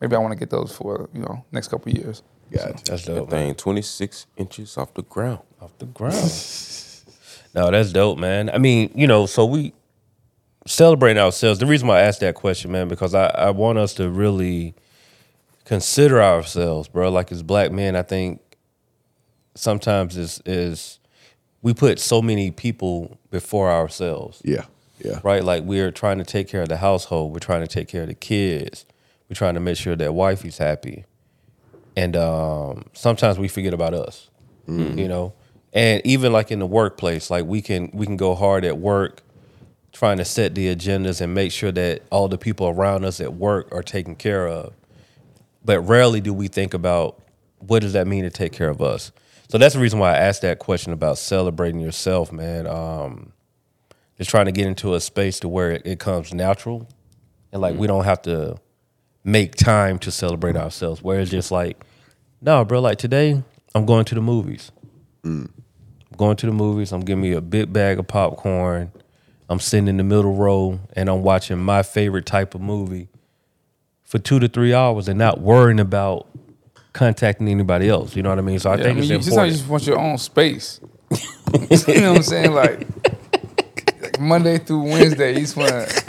maybe 0.00 0.16
I 0.16 0.18
want 0.18 0.32
to 0.32 0.38
get 0.38 0.50
those 0.50 0.72
for 0.74 1.08
you 1.14 1.20
know 1.20 1.44
next 1.52 1.68
couple 1.68 1.92
of 1.92 1.98
years. 1.98 2.22
Gotcha. 2.50 2.72
That's 2.86 3.04
That 3.04 3.14
dope. 3.14 3.30
man. 3.30 3.46
thing 3.48 3.54
26 3.56 4.26
inches 4.38 4.78
off 4.78 4.94
the 4.94 5.02
ground. 5.02 5.40
Off 5.60 5.72
the 5.78 5.84
ground. 5.98 6.14
no, 7.54 7.70
that's 7.70 7.92
dope, 7.92 8.18
man. 8.18 8.48
I 8.48 8.56
mean, 8.58 8.90
you 8.94 9.06
know, 9.06 9.26
so 9.26 9.44
we 9.44 9.74
celebrating 10.66 11.22
ourselves. 11.22 11.58
The 11.60 11.66
reason 11.66 11.88
why 11.88 11.98
I 11.98 12.02
asked 12.08 12.20
that 12.20 12.34
question, 12.34 12.72
man, 12.72 12.88
because 12.88 13.14
I, 13.14 13.26
I 13.26 13.50
want 13.50 13.76
us 13.78 13.92
to 13.94 14.08
really 14.08 14.74
consider 15.68 16.22
ourselves, 16.22 16.88
bro. 16.88 17.10
Like 17.10 17.30
as 17.30 17.42
black 17.42 17.70
men, 17.70 17.94
I 17.94 18.02
think 18.02 18.40
sometimes 19.54 20.16
is 20.16 20.40
is 20.46 20.98
we 21.60 21.74
put 21.74 21.98
so 22.00 22.22
many 22.22 22.50
people 22.50 23.18
before 23.30 23.70
ourselves. 23.70 24.40
Yeah, 24.44 24.64
yeah. 25.04 25.20
right? 25.22 25.44
Like 25.44 25.64
we're 25.64 25.90
trying 25.90 26.18
to 26.18 26.24
take 26.24 26.48
care 26.48 26.62
of 26.62 26.70
the 26.70 26.78
household, 26.78 27.32
we're 27.32 27.38
trying 27.38 27.60
to 27.60 27.66
take 27.66 27.86
care 27.86 28.02
of 28.02 28.08
the 28.08 28.14
kids, 28.14 28.86
we're 29.28 29.34
trying 29.34 29.54
to 29.54 29.60
make 29.60 29.76
sure 29.76 29.94
that 29.94 30.14
wifey's 30.14 30.56
happy, 30.56 31.04
and 31.94 32.16
um, 32.16 32.86
sometimes 32.94 33.38
we 33.38 33.46
forget 33.46 33.74
about 33.74 33.92
us, 33.92 34.30
you 34.98 35.06
know. 35.08 35.34
And 35.74 36.00
even 36.06 36.32
like 36.32 36.50
in 36.50 36.60
the 36.60 36.66
workplace, 36.66 37.30
like 37.30 37.44
we 37.44 37.60
can 37.60 37.90
we 37.92 38.06
can 38.06 38.16
go 38.16 38.34
hard 38.34 38.64
at 38.64 38.78
work, 38.78 39.22
trying 39.92 40.16
to 40.16 40.24
set 40.24 40.54
the 40.54 40.74
agendas 40.74 41.20
and 41.20 41.34
make 41.34 41.52
sure 41.52 41.72
that 41.72 42.04
all 42.10 42.26
the 42.26 42.38
people 42.38 42.68
around 42.68 43.04
us 43.04 43.20
at 43.20 43.34
work 43.34 43.68
are 43.70 43.82
taken 43.82 44.16
care 44.16 44.48
of. 44.48 44.72
But 45.68 45.80
rarely 45.80 46.22
do 46.22 46.32
we 46.32 46.48
think 46.48 46.72
about 46.72 47.22
what 47.58 47.82
does 47.82 47.92
that 47.92 48.06
mean 48.06 48.24
to 48.24 48.30
take 48.30 48.52
care 48.52 48.70
of 48.70 48.80
us. 48.80 49.12
So 49.50 49.58
that's 49.58 49.74
the 49.74 49.80
reason 49.80 49.98
why 49.98 50.14
I 50.14 50.16
asked 50.16 50.40
that 50.40 50.58
question 50.58 50.94
about 50.94 51.18
celebrating 51.18 51.78
yourself, 51.78 52.32
man. 52.32 52.66
Um, 52.66 53.34
just 54.16 54.30
trying 54.30 54.46
to 54.46 54.52
get 54.52 54.66
into 54.66 54.94
a 54.94 55.00
space 55.00 55.40
to 55.40 55.48
where 55.48 55.72
it, 55.72 55.82
it 55.84 55.98
comes 55.98 56.32
natural 56.32 56.88
and 57.52 57.60
like 57.60 57.76
we 57.76 57.86
don't 57.86 58.04
have 58.04 58.22
to 58.22 58.58
make 59.24 59.56
time 59.56 59.98
to 59.98 60.10
celebrate 60.10 60.56
ourselves 60.56 61.02
where 61.02 61.20
it's 61.20 61.30
just 61.30 61.50
like 61.50 61.84
no 62.40 62.64
bro 62.64 62.80
like 62.80 62.98
today 62.98 63.42
i'm 63.74 63.84
going 63.84 64.04
to 64.04 64.14
the 64.14 64.20
movies 64.20 64.72
i'm 65.24 65.52
going 66.16 66.36
to 66.36 66.46
the 66.46 66.52
movies 66.52 66.92
i'm 66.92 67.00
giving 67.00 67.22
me 67.22 67.32
a 67.32 67.40
big 67.40 67.72
bag 67.72 67.98
of 67.98 68.06
popcorn 68.06 68.90
i'm 69.48 69.60
sitting 69.60 69.88
in 69.88 69.96
the 69.98 70.04
middle 70.04 70.34
row 70.34 70.80
and 70.94 71.08
i'm 71.08 71.22
watching 71.22 71.58
my 71.58 71.82
favorite 71.82 72.26
type 72.26 72.54
of 72.54 72.60
movie 72.60 73.08
for 74.08 74.18
two 74.18 74.40
to 74.40 74.48
three 74.48 74.74
hours 74.74 75.06
and 75.08 75.18
not 75.18 75.40
worrying 75.40 75.78
about 75.78 76.26
contacting 76.94 77.46
anybody 77.48 77.88
else 77.88 78.16
you 78.16 78.22
know 78.22 78.30
what 78.30 78.38
i 78.38 78.42
mean 78.42 78.58
so 78.58 78.70
i 78.70 78.74
Yeah, 78.74 78.80
I 78.80 78.84
think 78.86 78.94
mean, 79.00 79.12
it's 79.12 79.26
you, 79.26 79.32
sometimes 79.32 79.34
important 79.34 79.52
you 79.52 79.56
just 79.58 79.68
want 79.68 79.86
your 79.86 79.98
own 79.98 80.18
space. 80.18 80.80
you 81.88 82.00
know 82.00 82.10
what 82.12 82.16
I'm 82.18 82.22
saying? 82.22 82.52
Like, 82.52 82.86
Monday 84.20 84.58
through 84.58 84.82
Wednesday, 84.82 85.32
you 85.34 85.40
just 85.40 85.56
wanna, 85.56 85.80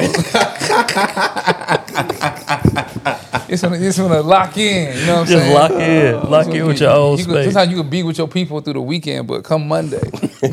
you 3.48 3.54
just 3.54 3.64
wanna, 3.64 3.78
you 3.78 3.84
just 3.88 4.00
wanna 4.00 4.22
lock 4.22 4.58
in. 4.58 4.98
You 4.98 5.06
know 5.06 5.20
what 5.20 5.22
I'm 5.22 5.26
Just 5.28 5.46
saying? 5.46 5.54
Just 5.54 5.54
lock 5.54 5.72
in, 5.72 6.16
uh, 6.16 6.30
lock 6.30 6.48
in 6.48 6.66
with 6.68 6.82
your 6.82 6.92
own 6.92 7.18
You 7.18 7.26
could- 7.26 7.32
space. 7.34 7.46
Sometimes 7.54 7.72
you 7.72 7.78
can 7.82 7.90
be 7.90 8.04
with 8.04 8.18
your 8.18 8.28
people 8.28 8.60
through 8.62 8.74
the 8.74 8.82
weekend, 8.82 9.28
but 9.28 9.44
come 9.44 9.68
Monday, 9.68 10.02
You 10.42 10.50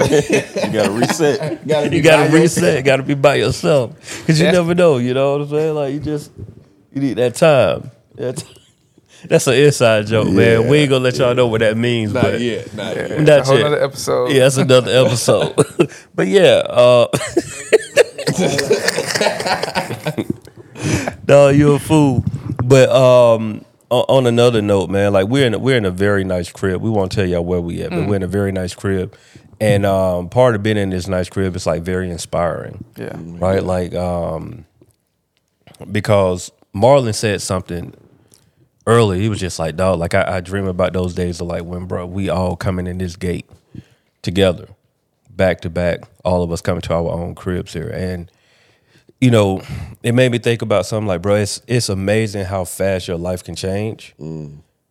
gotta 0.73 0.91
reset. 0.93 1.67
You 1.67 2.03
gotta 2.03 2.31
reset. 2.33 2.85
Gotta 2.85 3.03
be 3.03 3.15
by 3.15 3.37
yourself 3.37 3.95
because 4.21 4.41
you 4.41 4.51
never 4.53 4.75
know. 4.75 4.99
You 4.99 5.15
know 5.15 5.33
what 5.33 5.41
I'm 5.43 5.49
saying? 5.49 5.75
Like 5.75 5.95
you 5.95 6.01
just 6.01 6.31
you 6.97 7.03
need 7.03 7.19
that 7.19 7.35
time. 7.35 7.91
That's, 8.15 8.43
that's 9.25 9.47
an 9.47 9.55
inside 9.55 10.07
joke, 10.07 10.29
man. 10.29 10.67
We 10.67 10.79
ain't 10.79 10.91
gonna 10.91 11.05
let 11.05 11.19
y'all 11.19 11.35
know 11.35 11.47
what 11.47 11.61
that 11.61 11.77
means, 11.77 12.13
but 12.13 12.33
Not 12.33 12.41
yet. 12.41 12.75
Not 12.75 12.97
yet. 12.97 13.11
a 13.11 13.23
that's 13.23 13.49
whole 13.49 13.59
it. 13.59 13.83
episode. 13.83 14.33
Yeah, 14.33 14.41
that's 14.41 14.57
another 14.57 14.91
episode. 15.07 15.55
but 16.15 16.27
yeah, 16.27 16.63
uh, 16.71 17.09
no, 21.29 21.49
you're 21.51 21.77
a 21.77 21.79
fool. 21.79 22.25
But 22.65 22.89
um, 22.89 23.63
on, 23.91 24.05
on 24.09 24.27
another 24.27 24.63
note, 24.63 24.89
man, 24.89 25.13
like 25.13 25.29
we're 25.29 25.47
in 25.47 25.53
a, 25.53 25.59
we're 25.59 25.77
in 25.77 25.85
a 25.85 25.91
very 25.91 26.25
nice 26.25 26.51
crib. 26.51 26.81
We 26.81 26.89
won't 26.89 27.13
tell 27.13 27.27
y'all 27.27 27.45
where 27.45 27.61
we 27.61 27.83
at, 27.83 27.91
but 27.91 28.09
we're 28.09 28.17
in 28.17 28.23
a 28.23 28.27
very 28.27 28.53
nice 28.53 28.75
crib. 28.75 29.15
And 29.61 29.85
um, 29.85 30.31
part 30.31 30.55
of 30.55 30.63
being 30.63 30.79
in 30.79 30.91
this 30.91 31.09
nice 31.09 31.29
crib 31.29 31.57
is 31.57 31.67
like 31.67 31.83
very 31.83 32.11
inspiring, 32.11 32.85
yeah. 32.97 33.17
right? 33.19 33.63
Like 33.63 33.95
um, 33.95 34.67
because 35.91 36.51
Marlon 36.77 37.15
said 37.15 37.41
something 37.41 37.95
early. 38.87 39.21
He 39.21 39.29
was 39.29 39.41
just 39.41 39.59
like, 39.59 39.77
dog, 39.77 39.99
like 39.99 40.15
I, 40.15 40.37
I 40.37 40.41
dream 40.41 40.67
about 40.67 40.93
those 40.93 41.15
days 41.15 41.41
of 41.41 41.47
like 41.47 41.65
when, 41.65 41.87
bro, 41.87 42.07
we 42.07 42.29
all 42.29 42.55
coming 42.55 42.87
in 42.87 42.99
this 42.99 43.17
gate 43.17 43.49
together, 44.23 44.69
back 45.31 45.63
to 45.63 45.71
back, 45.71 46.01
all 46.25 46.43
of 46.43 46.53
us 46.53 46.61
coming 46.61 46.83
to 46.83 46.95
our 46.95 47.11
own 47.11 47.35
cribs 47.35 47.73
here. 47.73 47.89
And, 47.89 48.31
you 49.21 49.31
know, 49.31 49.63
it 50.03 50.13
made 50.13 50.31
me 50.31 50.39
think 50.39 50.61
about 50.61 50.85
something 50.85 51.07
like, 51.07 51.23
bro, 51.23 51.37
it's 51.37 51.63
it's 51.67 51.89
amazing 51.89 52.45
how 52.45 52.65
fast 52.65 53.09
your 53.09 53.17
life 53.17 53.43
can 53.43 53.55
change. 53.55 54.15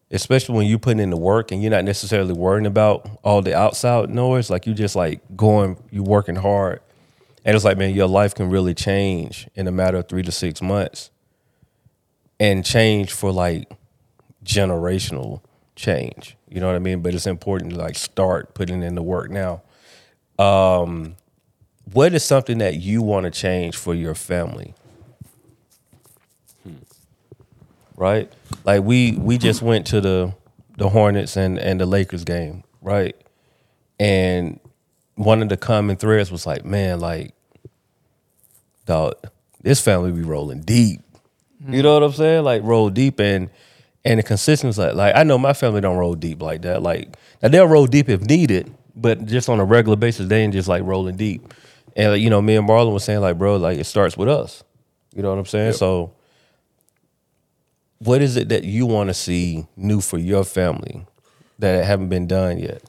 Especially 0.09 0.55
when 0.55 0.65
you 0.67 0.79
put 0.79 0.99
in 0.99 1.11
the 1.11 1.17
work 1.17 1.51
and 1.51 1.61
you're 1.61 1.71
not 1.71 1.83
necessarily 1.83 2.33
worrying 2.33 2.65
about 2.65 3.07
all 3.23 3.41
the 3.41 3.55
outside 3.55 4.09
noise. 4.09 4.49
Like 4.49 4.65
you 4.65 4.73
just 4.73 4.95
like 4.95 5.21
going, 5.35 5.77
you're 5.91 6.03
working 6.03 6.35
hard. 6.35 6.81
And 7.43 7.55
it's 7.55 7.63
like, 7.65 7.77
man, 7.77 7.93
your 7.93 8.07
life 8.07 8.33
can 8.33 8.49
really 8.49 8.73
change 8.73 9.47
in 9.53 9.67
a 9.67 9.71
matter 9.71 9.97
of 9.97 10.09
three 10.09 10.23
to 10.23 10.31
six 10.31 10.63
months. 10.63 11.11
And 12.39 12.65
change 12.65 13.13
for 13.13 13.31
like 13.31 13.71
generational 14.43 15.41
change. 15.75 16.37
You 16.49 16.59
know 16.59 16.67
what 16.67 16.75
I 16.75 16.79
mean? 16.79 17.01
But 17.01 17.13
it's 17.13 17.27
important 17.27 17.71
to 17.71 17.77
like 17.77 17.95
start 17.95 18.53
putting 18.53 18.83
in 18.83 18.95
the 18.95 19.03
work 19.03 19.29
now. 19.31 19.61
Um, 20.37 21.15
what 21.93 22.13
is 22.13 22.23
something 22.23 22.57
that 22.57 22.75
you 22.75 23.01
want 23.01 23.25
to 23.25 23.31
change 23.31 23.75
for 23.77 23.93
your 23.93 24.15
family? 24.15 24.73
Right? 27.95 28.31
Like 28.65 28.83
we 28.83 29.13
we 29.13 29.37
just 29.37 29.61
went 29.61 29.87
to 29.87 30.01
the 30.01 30.33
the 30.77 30.89
Hornets 30.89 31.37
and 31.37 31.57
and 31.57 31.79
the 31.79 31.85
Lakers 31.85 32.25
game, 32.25 32.63
right? 32.81 33.15
And 33.99 34.59
one 35.15 35.41
of 35.41 35.47
the 35.47 35.57
common 35.57 35.95
threads 35.95 36.31
was 36.31 36.45
like, 36.45 36.65
man, 36.65 36.99
like 36.99 37.33
dog, 38.85 39.15
this 39.61 39.79
family 39.79 40.11
be 40.11 40.21
rolling 40.23 40.61
deep. 40.61 41.01
You 41.67 41.83
know 41.83 41.93
what 41.93 42.03
I'm 42.03 42.13
saying? 42.13 42.43
Like 42.43 42.61
roll 42.63 42.89
deep 42.89 43.19
and 43.19 43.49
and 44.03 44.19
the 44.19 44.23
consistency 44.23 44.81
like 44.81 44.95
like 44.95 45.15
I 45.15 45.23
know 45.23 45.37
my 45.37 45.53
family 45.53 45.81
don't 45.81 45.97
roll 45.97 46.15
deep 46.15 46.41
like 46.41 46.61
that. 46.63 46.81
Like 46.81 47.15
now 47.41 47.49
they'll 47.49 47.67
roll 47.67 47.87
deep 47.87 48.09
if 48.09 48.21
needed, 48.21 48.73
but 48.95 49.25
just 49.25 49.49
on 49.49 49.59
a 49.59 49.65
regular 49.65 49.95
basis, 49.95 50.27
they 50.27 50.41
ain't 50.41 50.53
just 50.53 50.67
like 50.67 50.83
rolling 50.83 51.17
deep. 51.17 51.53
And 51.95 52.11
like, 52.11 52.21
you 52.21 52.29
know, 52.29 52.41
me 52.41 52.55
and 52.55 52.67
Marlon 52.67 52.93
was 52.93 53.03
saying 53.03 53.21
like, 53.21 53.37
bro, 53.37 53.57
like 53.57 53.77
it 53.77 53.85
starts 53.85 54.17
with 54.17 54.27
us. 54.29 54.63
You 55.15 55.21
know 55.21 55.29
what 55.29 55.39
I'm 55.39 55.45
saying? 55.45 55.73
So 55.73 56.13
what 57.99 58.21
is 58.21 58.35
it 58.35 58.49
that 58.49 58.63
you 58.63 58.85
want 58.85 59.09
to 59.09 59.13
see 59.13 59.65
new 59.75 60.01
for 60.01 60.17
your 60.17 60.43
family 60.43 61.05
that 61.59 61.85
haven't 61.85 62.09
been 62.09 62.27
done 62.27 62.57
yet? 62.57 62.83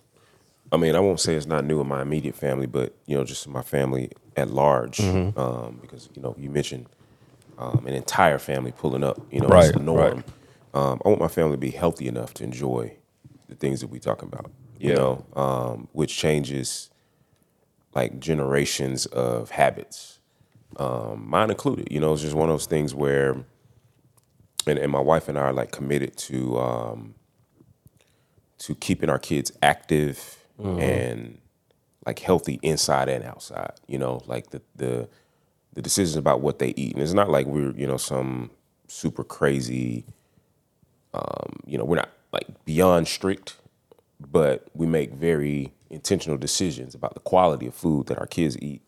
I 0.72 0.76
mean, 0.76 0.96
I 0.96 1.00
won't 1.00 1.20
say 1.20 1.34
it's 1.34 1.46
not 1.46 1.64
new 1.64 1.80
in 1.80 1.86
my 1.86 2.02
immediate 2.02 2.34
family, 2.34 2.66
but 2.66 2.94
you 3.06 3.16
know, 3.16 3.24
just 3.24 3.46
my 3.48 3.62
family 3.62 4.10
at 4.36 4.50
large. 4.50 4.98
Mm-hmm. 4.98 5.38
Um, 5.38 5.78
because 5.80 6.08
you 6.14 6.22
know, 6.22 6.34
you 6.38 6.50
mentioned 6.50 6.86
um, 7.58 7.86
an 7.86 7.94
entire 7.94 8.38
family 8.38 8.72
pulling 8.72 9.04
up. 9.04 9.20
You 9.30 9.40
know, 9.40 9.48
it's 9.56 9.70
the 9.70 9.80
norm. 9.80 10.24
right. 10.24 10.24
Um, 10.74 11.00
I 11.04 11.08
want 11.08 11.20
my 11.20 11.28
family 11.28 11.52
to 11.52 11.58
be 11.58 11.70
healthy 11.70 12.06
enough 12.08 12.34
to 12.34 12.44
enjoy 12.44 12.96
the 13.48 13.54
things 13.54 13.80
that 13.80 13.88
we 13.88 13.98
talk 13.98 14.22
about. 14.22 14.50
You 14.78 14.90
Yeah. 14.90 14.96
know, 14.96 15.26
um, 15.34 15.88
which 15.92 16.16
changes 16.16 16.90
like 17.94 18.18
generations 18.20 19.06
of 19.06 19.50
habits, 19.50 20.18
um, 20.76 21.24
mine 21.28 21.50
included. 21.50 21.88
You 21.90 22.00
know, 22.00 22.12
it's 22.12 22.22
just 22.22 22.34
one 22.34 22.48
of 22.50 22.52
those 22.52 22.66
things 22.66 22.94
where, 22.94 23.32
and, 24.66 24.78
and 24.78 24.92
my 24.92 25.00
wife 25.00 25.28
and 25.28 25.38
I 25.38 25.42
are 25.42 25.52
like 25.52 25.72
committed 25.72 26.16
to 26.18 26.58
um, 26.58 27.14
to 28.58 28.74
keeping 28.74 29.08
our 29.10 29.18
kids 29.18 29.52
active 29.62 30.44
and 30.78 31.38
like 32.06 32.18
healthy 32.18 32.58
inside 32.62 33.08
and 33.08 33.24
outside. 33.24 33.72
You 33.86 33.98
know, 33.98 34.20
like 34.26 34.50
the 34.50 34.62
the 34.74 35.08
the 35.76 35.82
decisions 35.82 36.16
about 36.16 36.40
what 36.40 36.58
they 36.58 36.72
eat, 36.76 36.94
and 36.94 37.02
it's 37.02 37.12
not 37.12 37.30
like 37.30 37.46
we're 37.46 37.70
you 37.76 37.86
know 37.86 37.96
some 37.98 38.50
super 38.88 39.22
crazy. 39.22 40.04
Um, 41.14 41.60
you 41.64 41.78
know, 41.78 41.84
we're 41.84 41.96
not 41.96 42.10
like 42.32 42.46
beyond 42.64 43.08
strict, 43.08 43.56
but 44.20 44.66
we 44.74 44.86
make 44.86 45.12
very 45.12 45.72
intentional 45.90 46.36
decisions 46.36 46.94
about 46.94 47.14
the 47.14 47.20
quality 47.20 47.66
of 47.66 47.74
food 47.74 48.06
that 48.08 48.18
our 48.18 48.26
kids 48.26 48.58
eat. 48.60 48.82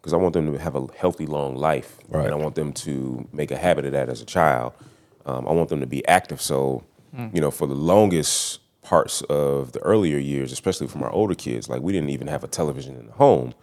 Because 0.00 0.12
I 0.12 0.16
want 0.16 0.34
them 0.34 0.52
to 0.52 0.58
have 0.58 0.76
a 0.76 0.86
healthy, 0.96 1.26
long 1.26 1.56
life, 1.56 1.98
Right. 2.08 2.24
and 2.26 2.32
I 2.32 2.36
want 2.36 2.54
them 2.54 2.72
to 2.74 3.26
make 3.32 3.50
a 3.50 3.56
habit 3.56 3.84
of 3.86 3.92
that 3.92 4.08
as 4.08 4.20
a 4.20 4.24
child. 4.24 4.72
Um, 5.26 5.48
I 5.48 5.52
want 5.52 5.68
them 5.70 5.80
to 5.80 5.86
be 5.86 6.06
active. 6.06 6.40
So, 6.40 6.84
you 7.32 7.40
know, 7.40 7.50
for 7.50 7.66
the 7.66 7.74
longest 7.74 8.60
parts 8.82 9.22
of 9.22 9.72
the 9.72 9.80
earlier 9.80 10.18
years, 10.18 10.52
especially 10.52 10.86
from 10.86 11.02
our 11.02 11.10
older 11.10 11.34
kids, 11.34 11.68
like 11.68 11.82
we 11.82 11.92
didn't 11.92 12.10
even 12.10 12.28
have 12.28 12.44
a 12.44 12.48
television 12.48 12.94
in 12.96 13.06
the 13.06 13.12
home, 13.14 13.54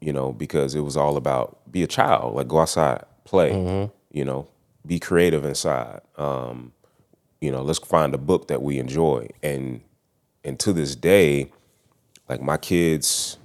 you 0.00 0.12
know, 0.12 0.32
because 0.32 0.74
it 0.74 0.80
was 0.80 0.96
all 0.96 1.16
about 1.16 1.58
be 1.70 1.82
a 1.82 1.86
child, 1.86 2.34
like 2.34 2.48
go 2.48 2.60
outside, 2.60 3.04
play, 3.24 3.52
you 4.12 4.24
know, 4.24 4.48
be 4.86 4.98
creative 4.98 5.44
inside. 5.44 6.00
Um, 6.16 6.72
you 7.40 7.50
know, 7.52 7.62
let's 7.62 7.78
find 7.78 8.14
a 8.14 8.18
book 8.18 8.48
that 8.48 8.62
we 8.62 8.78
enjoy. 8.78 9.28
And 9.42 9.80
and 10.44 10.58
to 10.60 10.72
this 10.72 10.94
day, 10.96 11.50
like 12.28 12.40
my 12.40 12.56
kids, 12.56 13.38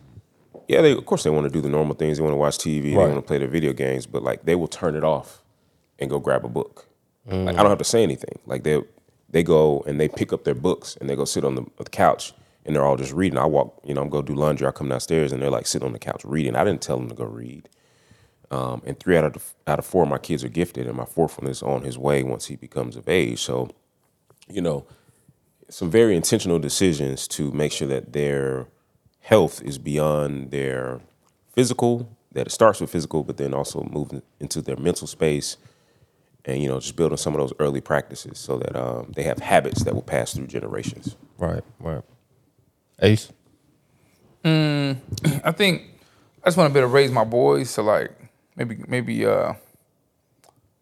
yeah, 0.67 0.81
they 0.81 0.91
of 0.93 1.05
course 1.05 1.24
they 1.24 1.29
want 1.29 1.45
to 1.45 1.50
do 1.51 1.62
the 1.62 1.69
normal 1.69 1.95
things. 1.95 2.17
They 2.17 2.24
want 2.24 2.33
to 2.33 2.38
watch 2.38 2.57
TV, 2.57 2.91
they 2.91 2.95
want 2.98 3.15
to 3.15 3.22
play 3.22 3.38
their 3.38 3.48
video 3.48 3.74
games, 3.74 4.05
but 4.05 4.24
like 4.24 4.45
they 4.45 4.55
will 4.55 4.67
turn 4.67 4.95
it 4.95 5.03
off 5.03 5.43
and 6.00 6.10
go 6.10 6.19
grab 6.19 6.45
a 6.45 6.50
book. 6.50 6.88
Like 7.25 7.55
I 7.55 7.62
don't 7.62 7.69
have 7.69 7.77
to 7.77 7.83
say 7.86 8.03
anything. 8.03 8.39
Like 8.45 8.63
they 8.63 8.81
they 9.29 9.43
go 9.43 9.83
and 9.88 10.00
they 10.00 10.07
pick 10.07 10.31
up 10.33 10.43
their 10.43 10.53
books 10.55 10.95
and 11.00 11.10
they 11.10 11.15
go 11.15 11.25
sit 11.25 11.43
on 11.43 11.55
the, 11.55 11.65
the 11.77 11.86
couch 11.89 12.33
and 12.65 12.75
they're 12.75 12.86
all 12.86 12.98
just 12.98 13.13
reading. 13.13 13.38
I 13.38 13.46
walk, 13.46 13.79
you 13.86 13.93
know, 13.93 14.01
I'm 14.01 14.10
go 14.10 14.22
do 14.22 14.36
laundry. 14.36 14.67
I 14.67 14.72
come 14.72 14.89
downstairs 14.89 15.32
and 15.32 15.41
they're 15.41 15.50
like 15.50 15.67
sitting 15.67 15.86
on 15.86 15.93
the 15.93 16.00
couch 16.00 16.24
reading. 16.24 16.55
I 16.55 16.63
didn't 16.63 16.82
tell 16.82 16.98
them 16.98 17.10
to 17.10 17.15
go 17.15 17.25
read. 17.25 17.70
Um, 18.51 18.84
and 18.86 19.00
three 19.00 19.17
out 19.17 19.24
of 19.24 19.34
the, 19.34 19.41
out 19.72 19.79
of 19.79 19.86
four 19.86 20.03
of 20.03 20.10
my 20.10 20.20
kids 20.20 20.43
are 20.43 20.50
gifted, 20.50 20.86
and 20.86 20.96
my 20.96 21.05
fourth 21.05 21.41
one 21.41 21.50
is 21.50 21.63
on 21.63 21.82
his 21.82 21.98
way 21.98 22.22
once 22.22 22.46
he 22.46 22.55
becomes 22.55 22.96
of 22.96 23.10
age. 23.10 23.41
So, 23.41 23.70
you 24.48 24.62
know, 24.62 24.86
some 25.70 25.89
very 25.89 26.15
intentional 26.15 26.60
decisions 26.60 27.27
to 27.29 27.51
make 27.51 27.72
sure 27.72 27.88
that 27.88 28.13
their 28.13 28.67
health 29.22 29.60
is 29.63 29.79
beyond 29.79 30.51
their 30.51 31.01
physical. 31.53 32.15
That 32.34 32.46
it 32.46 32.51
starts 32.51 32.79
with 32.79 32.91
physical, 32.91 33.24
but 33.24 33.38
then 33.38 33.55
also 33.55 33.88
moving 33.91 34.22
into 34.39 34.62
their 34.62 34.77
mental 34.77 35.08
space, 35.08 35.58
and 36.46 36.62
you 36.62 36.67
know, 36.67 36.79
just 36.79 36.96
building 36.96 37.17
some 37.17 37.34
of 37.34 37.39
those 37.39 37.53
early 37.60 37.82
practices 37.82 38.38
so 38.38 38.58
that 38.58 38.75
um, 38.75 39.13
they 39.15 39.24
have 39.24 39.39
habits 39.39 39.84
that 39.84 39.96
will 39.96 40.03
pass 40.03 40.34
through 40.34 40.48
generations. 40.48 41.15
Right, 41.39 41.63
right. 41.79 42.03
Ace? 43.01 43.31
I 44.45 45.51
think 45.51 45.83
I 46.43 46.47
just 46.47 46.57
want 46.57 46.69
to 46.69 46.73
be 46.73 46.79
able 46.79 46.89
to 46.89 46.93
raise 46.93 47.12
my 47.12 47.23
boys 47.23 47.73
to 47.75 47.81
like 47.81 48.12
maybe 48.55 48.77
maybe 48.88 49.25
uh 49.25 49.53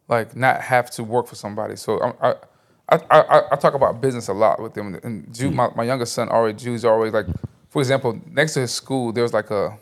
like 0.08 0.36
not 0.36 0.62
have 0.62 0.89
to 0.91 1.03
work 1.03 1.27
for 1.27 1.36
somebody. 1.36 1.75
So 1.75 2.00
I 2.22 2.30
I 2.30 2.36
I, 2.89 3.00
I, 3.10 3.41
I 3.51 3.56
talk 3.56 3.74
about 3.74 4.01
business 4.01 4.27
a 4.27 4.34
lot 4.34 4.62
with 4.62 4.74
them. 4.74 5.00
And 5.03 5.34
Jude, 5.34 5.53
my, 5.53 5.70
my 5.75 5.84
youngest 5.84 6.13
son, 6.13 6.27
already 6.27 6.58
Jude's 6.58 6.84
always 6.84 7.13
like, 7.13 7.25
for 7.70 7.82
example, 7.82 8.20
next 8.30 8.56
to 8.56 8.62
his 8.62 8.74
school, 8.74 9.13
there's 9.13 9.34
like 9.34 9.50
a 9.50 9.77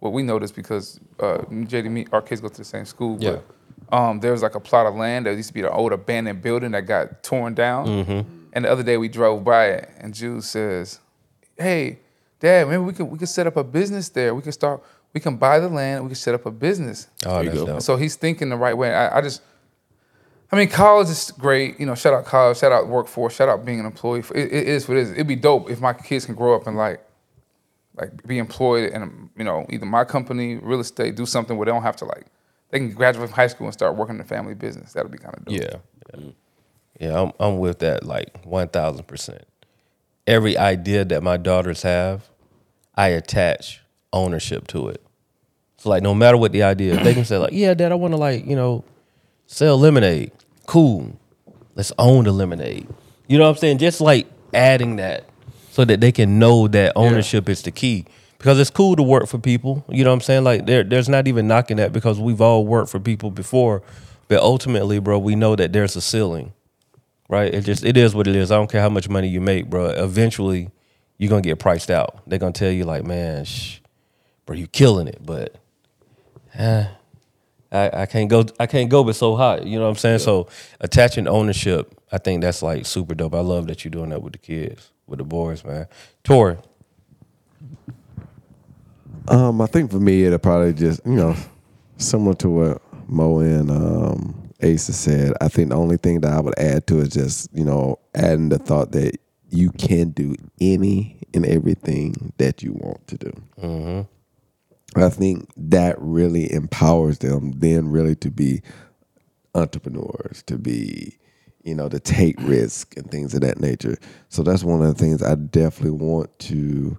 what 0.00 0.12
we 0.12 0.22
noticed 0.22 0.56
because 0.56 0.98
uh, 1.20 1.38
JD, 1.48 1.90
me, 1.90 2.06
our 2.12 2.22
kids 2.22 2.40
go 2.40 2.48
to 2.48 2.56
the 2.56 2.64
same 2.64 2.84
school. 2.84 3.18
Yeah. 3.20 3.38
But, 3.90 3.96
um, 3.96 4.20
there 4.20 4.32
was 4.32 4.42
like 4.42 4.54
a 4.54 4.60
plot 4.60 4.86
of 4.86 4.94
land 4.96 5.26
that 5.26 5.36
used 5.36 5.48
to 5.48 5.54
be 5.54 5.62
the 5.62 5.70
old 5.70 5.92
abandoned 5.92 6.42
building 6.42 6.72
that 6.72 6.82
got 6.86 7.22
torn 7.22 7.54
down. 7.54 7.88
And 8.52 8.64
the 8.64 8.70
other 8.70 8.82
day 8.82 8.96
we 8.96 9.08
drove 9.08 9.44
by 9.44 9.66
it, 9.66 9.90
and 9.98 10.12
Jude 10.12 10.42
says, 10.42 11.00
"Hey, 11.58 11.98
Dad, 12.40 12.68
maybe 12.68 12.82
we 12.82 12.92
could 12.92 13.06
we 13.06 13.18
could 13.18 13.28
set 13.28 13.46
up 13.46 13.56
a 13.56 13.64
business 13.64 14.08
there. 14.08 14.34
We 14.34 14.42
could 14.42 14.54
start. 14.54 14.82
We 15.12 15.20
can 15.20 15.36
buy 15.36 15.58
the 15.58 15.68
land. 15.68 16.04
We 16.04 16.10
can 16.10 16.16
set 16.16 16.34
up 16.34 16.46
a 16.46 16.50
business." 16.50 17.08
Oh, 17.26 17.40
you 17.40 17.50
that's 17.50 17.58
go. 17.58 17.66
dope. 17.66 17.82
So 17.82 17.96
he's 17.96 18.16
thinking 18.16 18.48
the 18.48 18.56
right 18.56 18.76
way. 18.76 18.94
I, 18.94 19.18
I 19.18 19.20
just, 19.20 19.42
I 20.52 20.56
mean, 20.56 20.68
college 20.68 21.08
is 21.08 21.32
great. 21.32 21.78
You 21.80 21.86
know, 21.86 21.94
shout 21.94 22.14
out 22.14 22.24
college, 22.24 22.58
shout 22.58 22.72
out 22.72 22.88
workforce, 22.88 23.34
shout 23.34 23.48
out 23.48 23.64
being 23.64 23.80
an 23.80 23.86
employee. 23.86 24.24
It, 24.34 24.52
it 24.52 24.68
is 24.68 24.88
what 24.88 24.96
it 24.96 25.02
is. 25.02 25.10
It'd 25.12 25.26
be 25.26 25.36
dope 25.36 25.70
if 25.70 25.80
my 25.80 25.92
kids 25.92 26.26
can 26.26 26.34
grow 26.34 26.54
up 26.54 26.66
and 26.66 26.76
like, 26.76 27.04
like 27.96 28.26
be 28.26 28.38
employed 28.38 28.92
in 28.92 29.30
you 29.36 29.44
know 29.44 29.66
either 29.70 29.86
my 29.86 30.04
company, 30.04 30.56
real 30.56 30.80
estate, 30.80 31.16
do 31.16 31.26
something 31.26 31.56
where 31.56 31.66
they 31.66 31.72
don't 31.72 31.82
have 31.82 31.96
to 31.96 32.04
like 32.04 32.26
they 32.70 32.78
can 32.78 32.92
graduate 32.92 33.28
from 33.28 33.34
high 33.34 33.46
school 33.46 33.66
and 33.66 33.74
start 33.74 33.96
working 33.96 34.14
in 34.14 34.18
the 34.18 34.24
family 34.24 34.54
business. 34.54 34.92
That'll 34.92 35.10
be 35.10 35.18
kind 35.18 35.34
of 35.34 35.44
dope. 35.44 35.54
Yeah. 35.54 35.76
Yeah, 36.14 36.30
yeah 37.00 37.22
I'm, 37.22 37.32
I'm 37.40 37.58
with 37.58 37.78
that 37.80 38.04
like 38.04 38.42
1000%. 38.44 39.40
Every 40.28 40.58
idea 40.58 41.06
that 41.06 41.22
my 41.22 41.38
daughters 41.38 41.82
have, 41.82 42.28
I 42.94 43.08
attach 43.08 43.80
ownership 44.12 44.66
to 44.68 44.88
it. 44.88 45.02
So 45.78 45.88
like 45.88 46.02
no 46.02 46.14
matter 46.14 46.36
what 46.36 46.52
the 46.52 46.64
idea 46.64 46.94
is, 46.94 47.02
they 47.02 47.14
can 47.14 47.24
say 47.24 47.38
like, 47.38 47.54
yeah, 47.54 47.72
dad, 47.72 47.92
I 47.92 47.94
want 47.94 48.12
to 48.12 48.18
like, 48.18 48.44
you 48.44 48.54
know, 48.54 48.84
sell 49.46 49.78
lemonade. 49.78 50.32
Cool. 50.66 51.18
Let's 51.76 51.92
own 51.98 52.24
the 52.24 52.32
lemonade. 52.32 52.86
You 53.26 53.38
know 53.38 53.44
what 53.44 53.50
I'm 53.50 53.56
saying? 53.56 53.78
Just 53.78 54.02
like 54.02 54.26
adding 54.52 54.96
that 54.96 55.24
so 55.70 55.86
that 55.86 56.00
they 56.02 56.12
can 56.12 56.38
know 56.38 56.68
that 56.68 56.92
ownership 56.94 57.48
is 57.48 57.62
the 57.62 57.70
key. 57.70 58.04
Because 58.36 58.60
it's 58.60 58.70
cool 58.70 58.96
to 58.96 59.02
work 59.02 59.28
for 59.28 59.38
people. 59.38 59.82
You 59.88 60.04
know 60.04 60.10
what 60.10 60.16
I'm 60.16 60.20
saying? 60.20 60.44
Like 60.44 60.66
there 60.66 60.84
there's 60.84 61.08
not 61.08 61.26
even 61.26 61.48
knocking 61.48 61.78
that 61.78 61.92
because 61.92 62.20
we've 62.20 62.42
all 62.42 62.66
worked 62.66 62.90
for 62.90 63.00
people 63.00 63.30
before. 63.30 63.82
But 64.28 64.40
ultimately, 64.40 64.98
bro, 64.98 65.18
we 65.18 65.36
know 65.36 65.56
that 65.56 65.72
there's 65.72 65.96
a 65.96 66.02
ceiling. 66.02 66.52
Right? 67.28 67.52
It 67.52 67.62
just 67.62 67.84
it 67.84 67.96
is 67.96 68.14
what 68.14 68.26
it 68.26 68.34
is. 68.36 68.50
I 68.50 68.56
don't 68.56 68.70
care 68.70 68.80
how 68.80 68.88
much 68.88 69.08
money 69.08 69.28
you 69.28 69.40
make, 69.40 69.68
bro. 69.68 69.86
Eventually 69.86 70.70
you're 71.18 71.28
gonna 71.30 71.42
get 71.42 71.58
priced 71.58 71.90
out. 71.90 72.22
They're 72.26 72.38
gonna 72.38 72.52
tell 72.52 72.70
you 72.72 72.84
like, 72.84 73.04
man, 73.04 73.44
shh, 73.44 73.80
bro, 74.46 74.56
you 74.56 74.66
killing 74.66 75.08
it, 75.08 75.18
but 75.24 75.56
eh, 76.54 76.86
I, 77.70 77.90
I 78.02 78.06
can't 78.06 78.30
go 78.30 78.46
I 78.58 78.66
can't 78.66 78.88
go 78.88 79.04
but 79.04 79.14
so 79.16 79.36
hot. 79.36 79.66
You 79.66 79.78
know 79.78 79.84
what 79.84 79.90
I'm 79.90 79.96
saying? 79.96 80.20
So 80.20 80.48
attaching 80.80 81.28
ownership, 81.28 81.94
I 82.10 82.18
think 82.18 82.40
that's 82.40 82.62
like 82.62 82.86
super 82.86 83.14
dope. 83.14 83.34
I 83.34 83.40
love 83.40 83.66
that 83.66 83.84
you're 83.84 83.90
doing 83.90 84.10
that 84.10 84.22
with 84.22 84.32
the 84.32 84.38
kids, 84.38 84.90
with 85.06 85.18
the 85.18 85.24
boys, 85.24 85.64
man. 85.64 85.86
Torri, 86.24 86.62
Um, 89.28 89.60
I 89.60 89.66
think 89.66 89.90
for 89.90 90.00
me, 90.00 90.24
it'll 90.24 90.38
probably 90.38 90.72
just 90.72 91.04
you 91.04 91.12
know, 91.16 91.36
similar 91.98 92.34
to 92.36 92.48
what 92.48 92.82
Mo 93.10 93.40
and 93.40 93.70
um, 93.70 94.47
Ace 94.60 94.88
has 94.88 94.98
said. 94.98 95.34
I 95.40 95.48
think 95.48 95.70
the 95.70 95.76
only 95.76 95.96
thing 95.98 96.20
that 96.20 96.32
I 96.32 96.40
would 96.40 96.58
add 96.58 96.86
to 96.88 96.98
it 97.00 97.08
is 97.08 97.14
just 97.14 97.54
you 97.54 97.64
know, 97.64 97.98
adding 98.14 98.48
the 98.50 98.58
thought 98.58 98.92
that 98.92 99.18
you 99.50 99.70
can 99.72 100.10
do 100.10 100.34
any 100.60 101.20
and 101.34 101.46
everything 101.46 102.32
that 102.38 102.62
you 102.62 102.72
want 102.72 103.06
to 103.08 103.16
do. 103.18 103.32
I 104.96 105.10
think 105.10 105.50
that 105.56 105.96
really 106.00 106.52
empowers 106.52 107.18
them 107.18 107.52
then 107.58 107.88
really 107.90 108.14
to 108.16 108.30
be 108.30 108.62
entrepreneurs, 109.54 110.42
to 110.46 110.58
be, 110.58 111.18
you 111.62 111.74
know, 111.74 111.88
to 111.88 112.00
take 112.00 112.36
risk 112.40 112.96
and 112.96 113.10
things 113.10 113.34
of 113.34 113.42
that 113.42 113.60
nature. 113.60 113.98
So 114.28 114.42
that's 114.42 114.64
one 114.64 114.82
of 114.82 114.88
the 114.88 114.94
things 114.94 115.22
I 115.22 115.34
definitely 115.34 116.04
want 116.04 116.36
to 116.40 116.98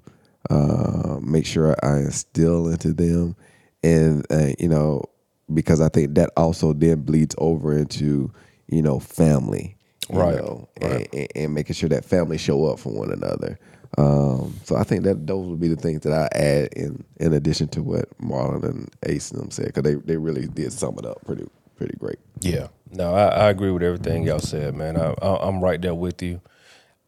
uh, 0.49 1.17
make 1.21 1.45
sure 1.45 1.75
I 1.83 1.97
instill 1.99 2.67
into 2.69 2.93
them. 2.93 3.35
And, 3.83 4.25
uh, 4.31 4.53
you 4.59 4.69
know, 4.69 5.03
because 5.53 5.81
I 5.81 5.89
think 5.89 6.15
that 6.15 6.31
also 6.37 6.73
then 6.73 7.01
bleeds 7.01 7.35
over 7.37 7.77
into, 7.77 8.31
you 8.67 8.81
know, 8.81 8.99
family. 8.99 9.75
you 10.09 10.15
Right, 10.17 10.35
know, 10.35 10.67
and, 10.81 11.07
and, 11.13 11.27
and 11.35 11.53
making 11.53 11.75
sure 11.75 11.89
that 11.89 12.05
family 12.05 12.37
show 12.37 12.65
up 12.65 12.79
for 12.79 12.91
one 12.93 13.11
another. 13.11 13.59
Um, 13.97 14.59
so 14.63 14.75
I 14.75 14.83
think 14.83 15.03
that 15.03 15.27
those 15.27 15.47
would 15.47 15.59
be 15.59 15.67
the 15.67 15.75
things 15.75 16.01
that 16.01 16.13
I 16.13 16.29
add 16.37 16.69
in 16.75 17.03
in 17.17 17.33
addition 17.33 17.67
to 17.69 17.83
what 17.83 18.05
Marlon 18.19 18.63
and 18.63 18.89
Ace 19.03 19.31
and 19.31 19.41
them 19.41 19.51
said 19.51 19.67
because 19.67 19.83
they, 19.83 19.95
they 19.95 20.17
really 20.17 20.47
did 20.47 20.71
sum 20.73 20.95
it 20.99 21.05
up 21.05 21.23
pretty 21.25 21.47
pretty 21.75 21.95
great. 21.97 22.17
Yeah, 22.39 22.67
no, 22.91 23.13
I, 23.13 23.27
I 23.27 23.49
agree 23.49 23.71
with 23.71 23.83
everything 23.83 24.23
y'all 24.23 24.39
said, 24.39 24.75
man. 24.75 24.97
I, 24.97 25.13
I, 25.21 25.47
I'm 25.47 25.61
right 25.63 25.81
there 25.81 25.95
with 25.95 26.21
you. 26.21 26.41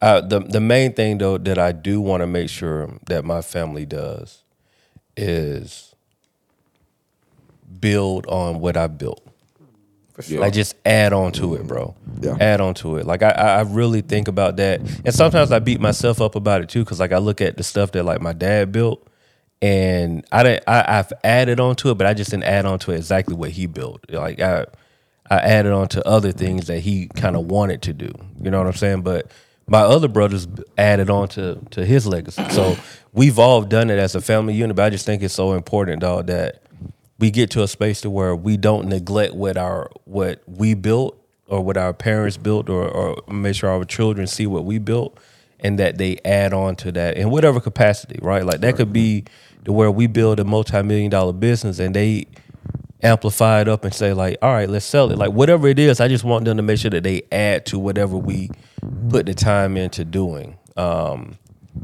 Uh, 0.01 0.21
the 0.21 0.39
the 0.39 0.59
main 0.61 0.93
thing 0.93 1.17
though 1.19 1.37
that 1.37 1.57
I 1.59 1.71
do 1.71 2.01
want 2.01 2.21
to 2.21 2.27
make 2.27 2.49
sure 2.49 2.97
that 3.07 3.23
my 3.25 3.41
family 3.41 3.85
does 3.85 4.43
is 5.17 5.90
build 7.79 8.25
on 8.27 8.59
what 8.59 8.77
I 8.77 8.87
built. 8.87 9.25
For 10.13 10.23
sure. 10.23 10.41
Like 10.41 10.53
just 10.53 10.75
add 10.85 11.13
on 11.13 11.31
to 11.33 11.55
it, 11.55 11.65
bro. 11.65 11.95
Yeah. 12.19 12.35
Add 12.39 12.59
on 12.59 12.73
to 12.75 12.97
it. 12.97 13.05
Like 13.05 13.23
I, 13.23 13.29
I 13.29 13.47
I 13.59 13.61
really 13.61 14.01
think 14.01 14.27
about 14.27 14.57
that, 14.57 14.81
and 15.05 15.13
sometimes 15.13 15.51
I 15.51 15.59
beat 15.59 15.79
myself 15.79 16.19
up 16.19 16.35
about 16.35 16.61
it 16.61 16.69
too, 16.69 16.83
because 16.83 16.99
like 16.99 17.13
I 17.13 17.17
look 17.17 17.39
at 17.39 17.57
the 17.57 17.63
stuff 17.63 17.93
that 17.93 18.03
like 18.03 18.21
my 18.21 18.33
dad 18.33 18.71
built, 18.71 19.07
and 19.61 20.25
I 20.31 20.43
didn't. 20.43 20.63
I, 20.67 20.99
I've 20.99 21.13
added 21.23 21.59
on 21.61 21.75
to 21.77 21.91
it, 21.91 21.97
but 21.97 22.07
I 22.07 22.13
just 22.13 22.31
didn't 22.31 22.43
add 22.43 22.65
on 22.65 22.77
to 22.79 22.91
it 22.91 22.97
exactly 22.97 23.35
what 23.35 23.51
he 23.51 23.67
built. 23.67 24.03
Like 24.09 24.41
I, 24.41 24.65
I 25.29 25.37
added 25.37 25.71
on 25.71 25.87
to 25.89 26.05
other 26.05 26.33
things 26.33 26.67
that 26.67 26.79
he 26.79 27.07
kind 27.15 27.37
of 27.37 27.45
wanted 27.45 27.81
to 27.83 27.93
do. 27.93 28.11
You 28.41 28.51
know 28.51 28.57
what 28.57 28.67
I'm 28.67 28.73
saying? 28.73 29.03
But 29.03 29.31
my 29.67 29.79
other 29.79 30.09
brothers 30.09 30.45
added 30.77 31.09
on 31.09 31.29
to 31.29 31.57
to 31.71 31.85
his 31.85 32.05
legacy. 32.05 32.43
So 32.49 32.75
we've 33.13 33.39
all 33.39 33.61
done 33.61 33.89
it 33.89 33.97
as 33.97 34.13
a 34.13 34.19
family 34.21 34.55
unit. 34.55 34.75
But 34.75 34.83
I 34.83 34.89
just 34.89 35.05
think 35.05 35.23
it's 35.23 35.33
so 35.33 35.53
important, 35.53 36.01
dog, 36.01 36.27
that 36.27 36.61
we 37.21 37.31
get 37.31 37.51
to 37.51 37.63
a 37.63 37.67
space 37.67 38.01
to 38.01 38.09
where 38.09 38.35
we 38.35 38.57
don't 38.57 38.87
neglect 38.89 39.35
what 39.35 39.55
our 39.55 39.89
what 40.05 40.41
we 40.47 40.73
built 40.73 41.17
or 41.47 41.61
what 41.61 41.77
our 41.77 41.93
parents 41.93 42.35
built 42.35 42.69
or, 42.69 42.87
or 42.87 43.23
make 43.31 43.55
sure 43.55 43.69
our 43.69 43.85
children 43.85 44.25
see 44.25 44.47
what 44.47 44.65
we 44.65 44.79
built 44.79 45.17
and 45.59 45.77
that 45.77 45.99
they 45.99 46.17
add 46.25 46.53
on 46.53 46.75
to 46.75 46.91
that 46.91 47.17
in 47.17 47.29
whatever 47.29 47.59
capacity, 47.59 48.17
right? 48.21 48.43
Like 48.43 48.61
that 48.61 48.75
could 48.75 48.91
be 48.91 49.25
to 49.65 49.71
where 49.71 49.91
we 49.91 50.07
build 50.07 50.39
a 50.39 50.43
multi-million 50.43 51.11
dollar 51.11 51.33
business 51.33 51.77
and 51.77 51.95
they 51.95 52.25
amplify 53.03 53.61
it 53.61 53.67
up 53.67 53.85
and 53.85 53.93
say 53.93 54.13
like, 54.13 54.37
all 54.41 54.51
right, 54.51 54.69
let's 54.69 54.85
sell 54.85 55.11
it. 55.11 55.17
Like 55.19 55.31
whatever 55.31 55.67
it 55.67 55.77
is, 55.77 55.99
I 55.99 56.07
just 56.07 56.23
want 56.23 56.45
them 56.45 56.57
to 56.57 56.63
make 56.63 56.79
sure 56.79 56.91
that 56.91 57.03
they 57.03 57.21
add 57.31 57.67
to 57.67 57.77
whatever 57.77 58.17
we 58.17 58.49
put 59.09 59.27
the 59.27 59.35
time 59.35 59.77
into 59.77 60.03
doing. 60.03 60.57
Um, 60.77 61.37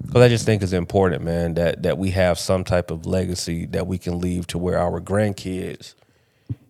because 0.06 0.22
I 0.22 0.28
just 0.28 0.46
think 0.46 0.62
it's 0.62 0.74
important, 0.74 1.24
man, 1.24 1.56
that 1.56 1.84
that 1.84 1.98
we 1.98 2.12
have 2.12 2.38
some 2.38 2.64
type 2.64 2.92
of 2.92 3.06
legacy 3.06 3.66
that 3.68 3.88
we 3.88 3.98
can 3.98 4.20
leave 4.20 4.48
to 4.48 4.58
where 4.58 4.78
our 4.78 5.02
grandkids 5.02 5.96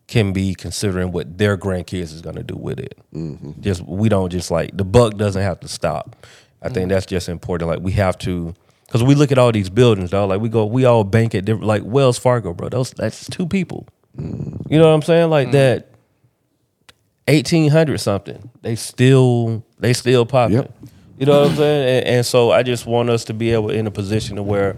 can 0.08 0.32
be 0.32 0.56
considering 0.56 1.12
what 1.12 1.38
their 1.38 1.58
grandkids 1.58 2.14
is 2.14 2.22
going 2.22 2.36
to 2.38 2.44
do 2.44 2.56
with 2.56 2.80
it. 2.80 2.98
Mm-hmm. 3.14 3.62
Just 3.62 3.82
we 3.82 4.10
don't 4.10 4.30
just 4.30 4.50
like 4.50 4.76
the 4.76 4.86
buck 4.86 5.18
doesn't 5.18 5.42
have 5.42 5.60
to 5.62 5.68
stop. 5.68 6.16
I 6.62 6.70
think 6.70 6.88
mm. 6.88 6.90
that's 6.90 7.06
just 7.06 7.30
important. 7.30 7.70
Like 7.70 7.82
we 7.82 7.92
have 7.94 8.18
to, 8.20 8.54
because 8.86 9.04
we 9.04 9.14
look 9.16 9.32
at 9.32 9.38
all 9.38 9.52
these 9.52 9.70
buildings, 9.70 10.10
dog. 10.10 10.30
Like 10.30 10.42
we 10.42 10.50
go, 10.50 10.66
we 10.66 10.86
all 10.86 11.04
bank 11.04 11.36
at 11.36 11.46
different, 11.46 11.68
like 11.68 11.84
Wells 11.86 12.18
Fargo, 12.18 12.54
bro. 12.54 12.70
Those 12.70 12.92
that's 12.92 13.30
two 13.30 13.46
people. 13.48 13.88
Mm. 14.18 14.66
You 14.70 14.80
know 14.80 14.88
what 14.88 14.94
I'm 14.94 15.02
saying? 15.02 15.30
Like 15.30 15.50
mm. 15.50 15.54
that. 15.54 15.92
1800 17.30 17.98
something 17.98 18.50
they 18.62 18.74
still 18.74 19.62
they 19.80 19.92
still 19.92 20.26
popping 20.26 20.56
Yep. 20.56 20.72
You 21.18 21.26
know 21.26 21.42
what 21.42 21.52
i'm 21.52 21.56
saying? 21.58 21.98
And, 22.00 22.08
and 22.18 22.26
so 22.26 22.52
i 22.52 22.64
just 22.64 22.86
want 22.86 23.10
us 23.10 23.26
to 23.26 23.34
be 23.34 23.52
able 23.52 23.70
in 23.70 23.88
a 23.88 23.92
position 23.92 24.36
to 24.38 24.44
where 24.44 24.78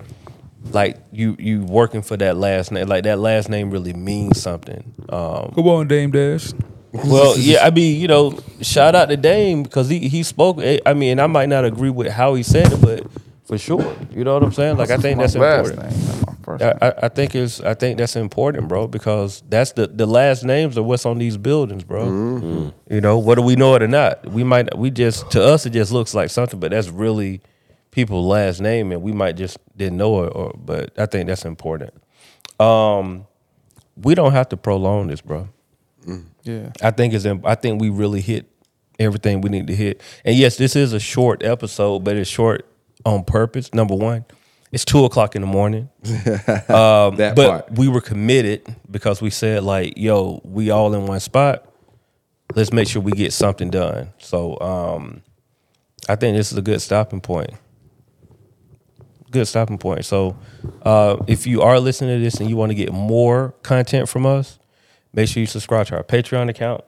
like 0.71 0.97
you 1.11 1.35
you 1.39 1.63
working 1.63 2.01
for 2.01 2.17
that 2.17 2.37
last 2.37 2.71
name 2.71 2.87
like 2.87 3.03
that 3.03 3.19
last 3.19 3.49
name 3.49 3.71
really 3.71 3.93
means 3.93 4.41
something 4.41 4.93
um. 5.09 5.51
Come 5.55 5.67
on, 5.67 5.87
Dame 5.87 6.11
Dash. 6.11 6.51
well 6.91 7.37
yeah 7.37 7.65
i 7.65 7.69
mean 7.69 7.99
you 8.01 8.07
know 8.07 8.37
shout 8.61 8.95
out 8.95 9.09
to 9.09 9.17
dame 9.17 9.63
because 9.63 9.89
he 9.89 10.09
he 10.09 10.23
spoke 10.23 10.57
eh, 10.59 10.79
i 10.85 10.93
mean 10.93 11.19
i 11.19 11.27
might 11.27 11.47
not 11.47 11.63
agree 11.63 11.91
with 11.91 12.11
how 12.11 12.33
he 12.33 12.43
said 12.43 12.71
it 12.71 12.81
but 12.81 13.05
for 13.45 13.57
sure 13.57 13.95
you 14.11 14.23
know 14.23 14.33
what 14.33 14.43
i'm 14.43 14.51
saying? 14.51 14.77
Like 14.77 14.89
i 14.89 14.97
think 14.97 15.19
that's 15.19 15.35
last 15.35 15.69
important 15.71 16.28
name, 16.59 16.69
not 16.69 16.81
my 16.81 16.87
first 16.87 17.01
I. 17.01 17.03
I 17.03 17.05
I 17.05 17.09
think 17.09 17.35
it's 17.35 17.61
I 17.61 17.73
think 17.73 17.97
that's 17.97 18.15
important, 18.15 18.67
bro, 18.67 18.87
because 18.87 19.43
that's 19.49 19.73
the 19.73 19.87
the 19.87 20.05
last 20.05 20.43
names 20.43 20.77
of 20.77 20.85
what's 20.85 21.05
on 21.05 21.17
these 21.17 21.37
buildings, 21.37 21.83
bro. 21.83 22.05
You 22.89 23.01
know, 23.01 23.19
whether 23.19 23.41
we 23.41 23.55
know 23.55 23.75
it 23.75 23.83
or 23.83 23.87
not, 23.87 24.25
we 24.27 24.43
might 24.43 24.77
we 24.77 24.91
just 24.91 25.31
to 25.31 25.43
us 25.43 25.65
it 25.65 25.71
just 25.71 25.91
looks 25.91 26.13
like 26.13 26.29
something, 26.29 26.59
but 26.59 26.71
that's 26.71 26.89
really 26.89 27.41
people's 27.91 28.25
last 28.25 28.61
name, 28.61 28.91
and 28.91 29.01
we 29.01 29.11
might 29.11 29.35
just 29.35 29.57
didn't 29.77 29.97
know 29.97 30.23
it. 30.23 30.29
Or 30.35 30.53
but 30.57 30.91
I 30.97 31.05
think 31.05 31.27
that's 31.27 31.45
important. 31.45 31.93
Um, 32.59 33.27
we 33.95 34.15
don't 34.15 34.31
have 34.31 34.49
to 34.49 34.57
prolong 34.57 35.07
this, 35.07 35.21
bro. 35.21 35.49
Yeah. 36.43 36.71
I 36.81 36.91
think 36.91 37.13
it's 37.13 37.25
I 37.25 37.55
think 37.55 37.81
we 37.81 37.89
really 37.89 38.21
hit 38.21 38.47
everything 38.99 39.41
we 39.41 39.49
need 39.49 39.67
to 39.67 39.75
hit. 39.75 40.01
And 40.25 40.35
yes, 40.35 40.57
this 40.57 40.75
is 40.75 40.93
a 40.93 40.99
short 40.99 41.43
episode, 41.43 42.03
but 42.03 42.17
it's 42.17 42.29
short 42.29 42.65
on 43.05 43.23
purpose. 43.23 43.73
Number 43.73 43.95
one, 43.95 44.25
it's 44.71 44.85
two 44.85 45.03
o'clock 45.05 45.35
in 45.35 45.41
the 45.41 45.47
morning. 45.47 45.89
Um, 46.69 47.15
That 47.15 47.35
but 47.35 47.49
part. 47.49 47.71
we 47.77 47.87
were 47.87 48.01
committed 48.01 48.63
because 48.89 49.21
we 49.21 49.29
said 49.29 49.63
like, 49.63 49.97
"Yo, 49.97 50.41
we 50.43 50.69
all 50.69 50.93
in 50.93 51.07
one 51.07 51.19
spot. 51.19 51.65
Let's 52.55 52.71
make 52.73 52.87
sure 52.87 53.01
we 53.01 53.11
get 53.13 53.33
something 53.33 53.69
done." 53.69 54.09
So 54.19 54.59
um, 54.59 55.21
I 56.07 56.15
think 56.15 56.37
this 56.37 56.51
is 56.51 56.57
a 56.57 56.61
good 56.61 56.81
stopping 56.81 57.21
point. 57.21 57.51
Good 59.31 59.47
stopping 59.47 59.77
point. 59.77 60.05
So 60.05 60.37
uh, 60.83 61.17
if 61.27 61.45
you 61.45 61.61
are 61.61 61.79
listening 61.79 62.17
to 62.17 62.23
this 62.23 62.35
and 62.39 62.49
you 62.49 62.55
want 62.57 62.71
to 62.71 62.75
get 62.75 62.91
more 62.91 63.53
content 63.61 64.09
from 64.09 64.25
us, 64.25 64.57
make 65.13 65.29
sure 65.29 65.39
you 65.41 65.45
subscribe 65.47 65.85
to 65.87 65.97
our 65.97 66.03
Patreon 66.03 66.49
account. 66.49 66.81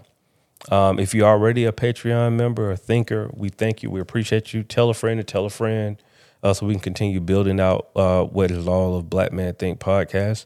Um, 0.70 1.00
if 1.00 1.14
you're 1.14 1.28
already 1.28 1.66
a 1.66 1.72
Patreon 1.72 2.34
member 2.36 2.72
or 2.72 2.76
thinker, 2.76 3.30
we 3.34 3.50
thank 3.50 3.84
you. 3.84 3.90
We 3.92 4.00
appreciate 4.00 4.54
you. 4.54 4.64
Tell 4.64 4.90
a 4.90 4.94
friend 4.96 5.20
to 5.20 5.24
tell 5.24 5.46
a 5.46 5.50
friend 5.52 6.02
uh, 6.44 6.54
so 6.54 6.66
we 6.66 6.74
can 6.74 6.82
continue 6.82 7.20
building 7.20 7.60
out 7.60 7.90
uh, 7.96 8.24
what 8.24 8.52
is 8.52 8.68
all 8.68 8.96
of 8.96 9.10
Black 9.10 9.32
Man 9.32 9.54
Think 9.54 9.80
podcast, 9.80 10.46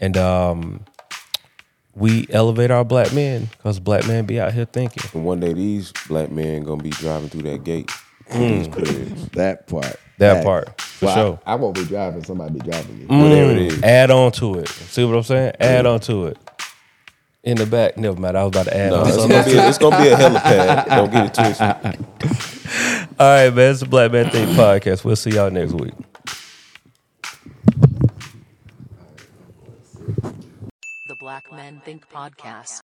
and 0.00 0.16
um, 0.16 0.84
we 1.94 2.26
elevate 2.30 2.70
our 2.70 2.84
black 2.84 3.12
men 3.12 3.48
because 3.52 3.80
black 3.80 4.06
men 4.06 4.26
be 4.26 4.40
out 4.40 4.52
here 4.52 4.64
thinking. 4.64 5.02
And 5.14 5.24
one 5.24 5.40
day 5.40 5.52
these 5.52 5.92
black 6.08 6.30
men 6.30 6.62
gonna 6.64 6.82
be 6.82 6.90
driving 6.90 7.28
through 7.28 7.42
that 7.42 7.64
gate. 7.64 7.90
Mm. 8.30 9.32
that 9.32 9.66
part. 9.66 9.82
That, 10.18 10.34
that 10.34 10.44
part. 10.44 10.80
For 10.80 11.06
well, 11.06 11.14
sure. 11.14 11.40
I, 11.46 11.52
I, 11.52 11.54
won't 11.56 11.74
be 11.74 11.84
driving, 11.84 12.22
somebody 12.22 12.54
be 12.54 12.60
driving 12.60 12.98
me. 13.00 13.06
Mm. 13.06 13.22
Whatever 13.22 13.50
it 13.52 13.58
is. 13.58 13.82
Add 13.82 14.10
on 14.10 14.32
to 14.32 14.58
it. 14.60 14.68
See 14.68 15.04
what 15.04 15.16
I'm 15.16 15.22
saying? 15.22 15.52
Add 15.58 15.84
yeah. 15.84 15.90
on 15.90 16.00
to 16.00 16.26
it. 16.26 16.38
In 17.42 17.56
the 17.56 17.66
back, 17.66 17.96
never 17.96 18.20
mind. 18.20 18.36
I 18.36 18.44
was 18.44 18.50
about 18.54 18.66
to 18.66 18.76
add 18.76 18.90
no, 18.90 19.00
on. 19.00 19.08
It's 19.08 19.16
gonna, 19.16 19.44
be, 19.44 19.50
it's 19.52 19.78
gonna 19.78 20.02
be 20.02 20.08
a 20.08 20.16
helipad. 20.16 20.86
Don't 20.86 21.10
get 21.10 21.26
it 21.26 21.34
twisted. 21.34 22.56
All 22.70 23.26
right, 23.26 23.52
man. 23.52 23.70
It's 23.72 23.80
the 23.80 23.86
Black 23.86 24.12
Man 24.12 24.30
Think 24.30 24.50
podcast. 24.50 25.04
We'll 25.04 25.16
see 25.16 25.30
y'all 25.30 25.50
next 25.50 25.72
week. 25.72 25.92
The 31.08 31.16
Black 31.18 31.50
Men 31.52 31.80
Think 31.84 32.08
podcast. 32.08 32.78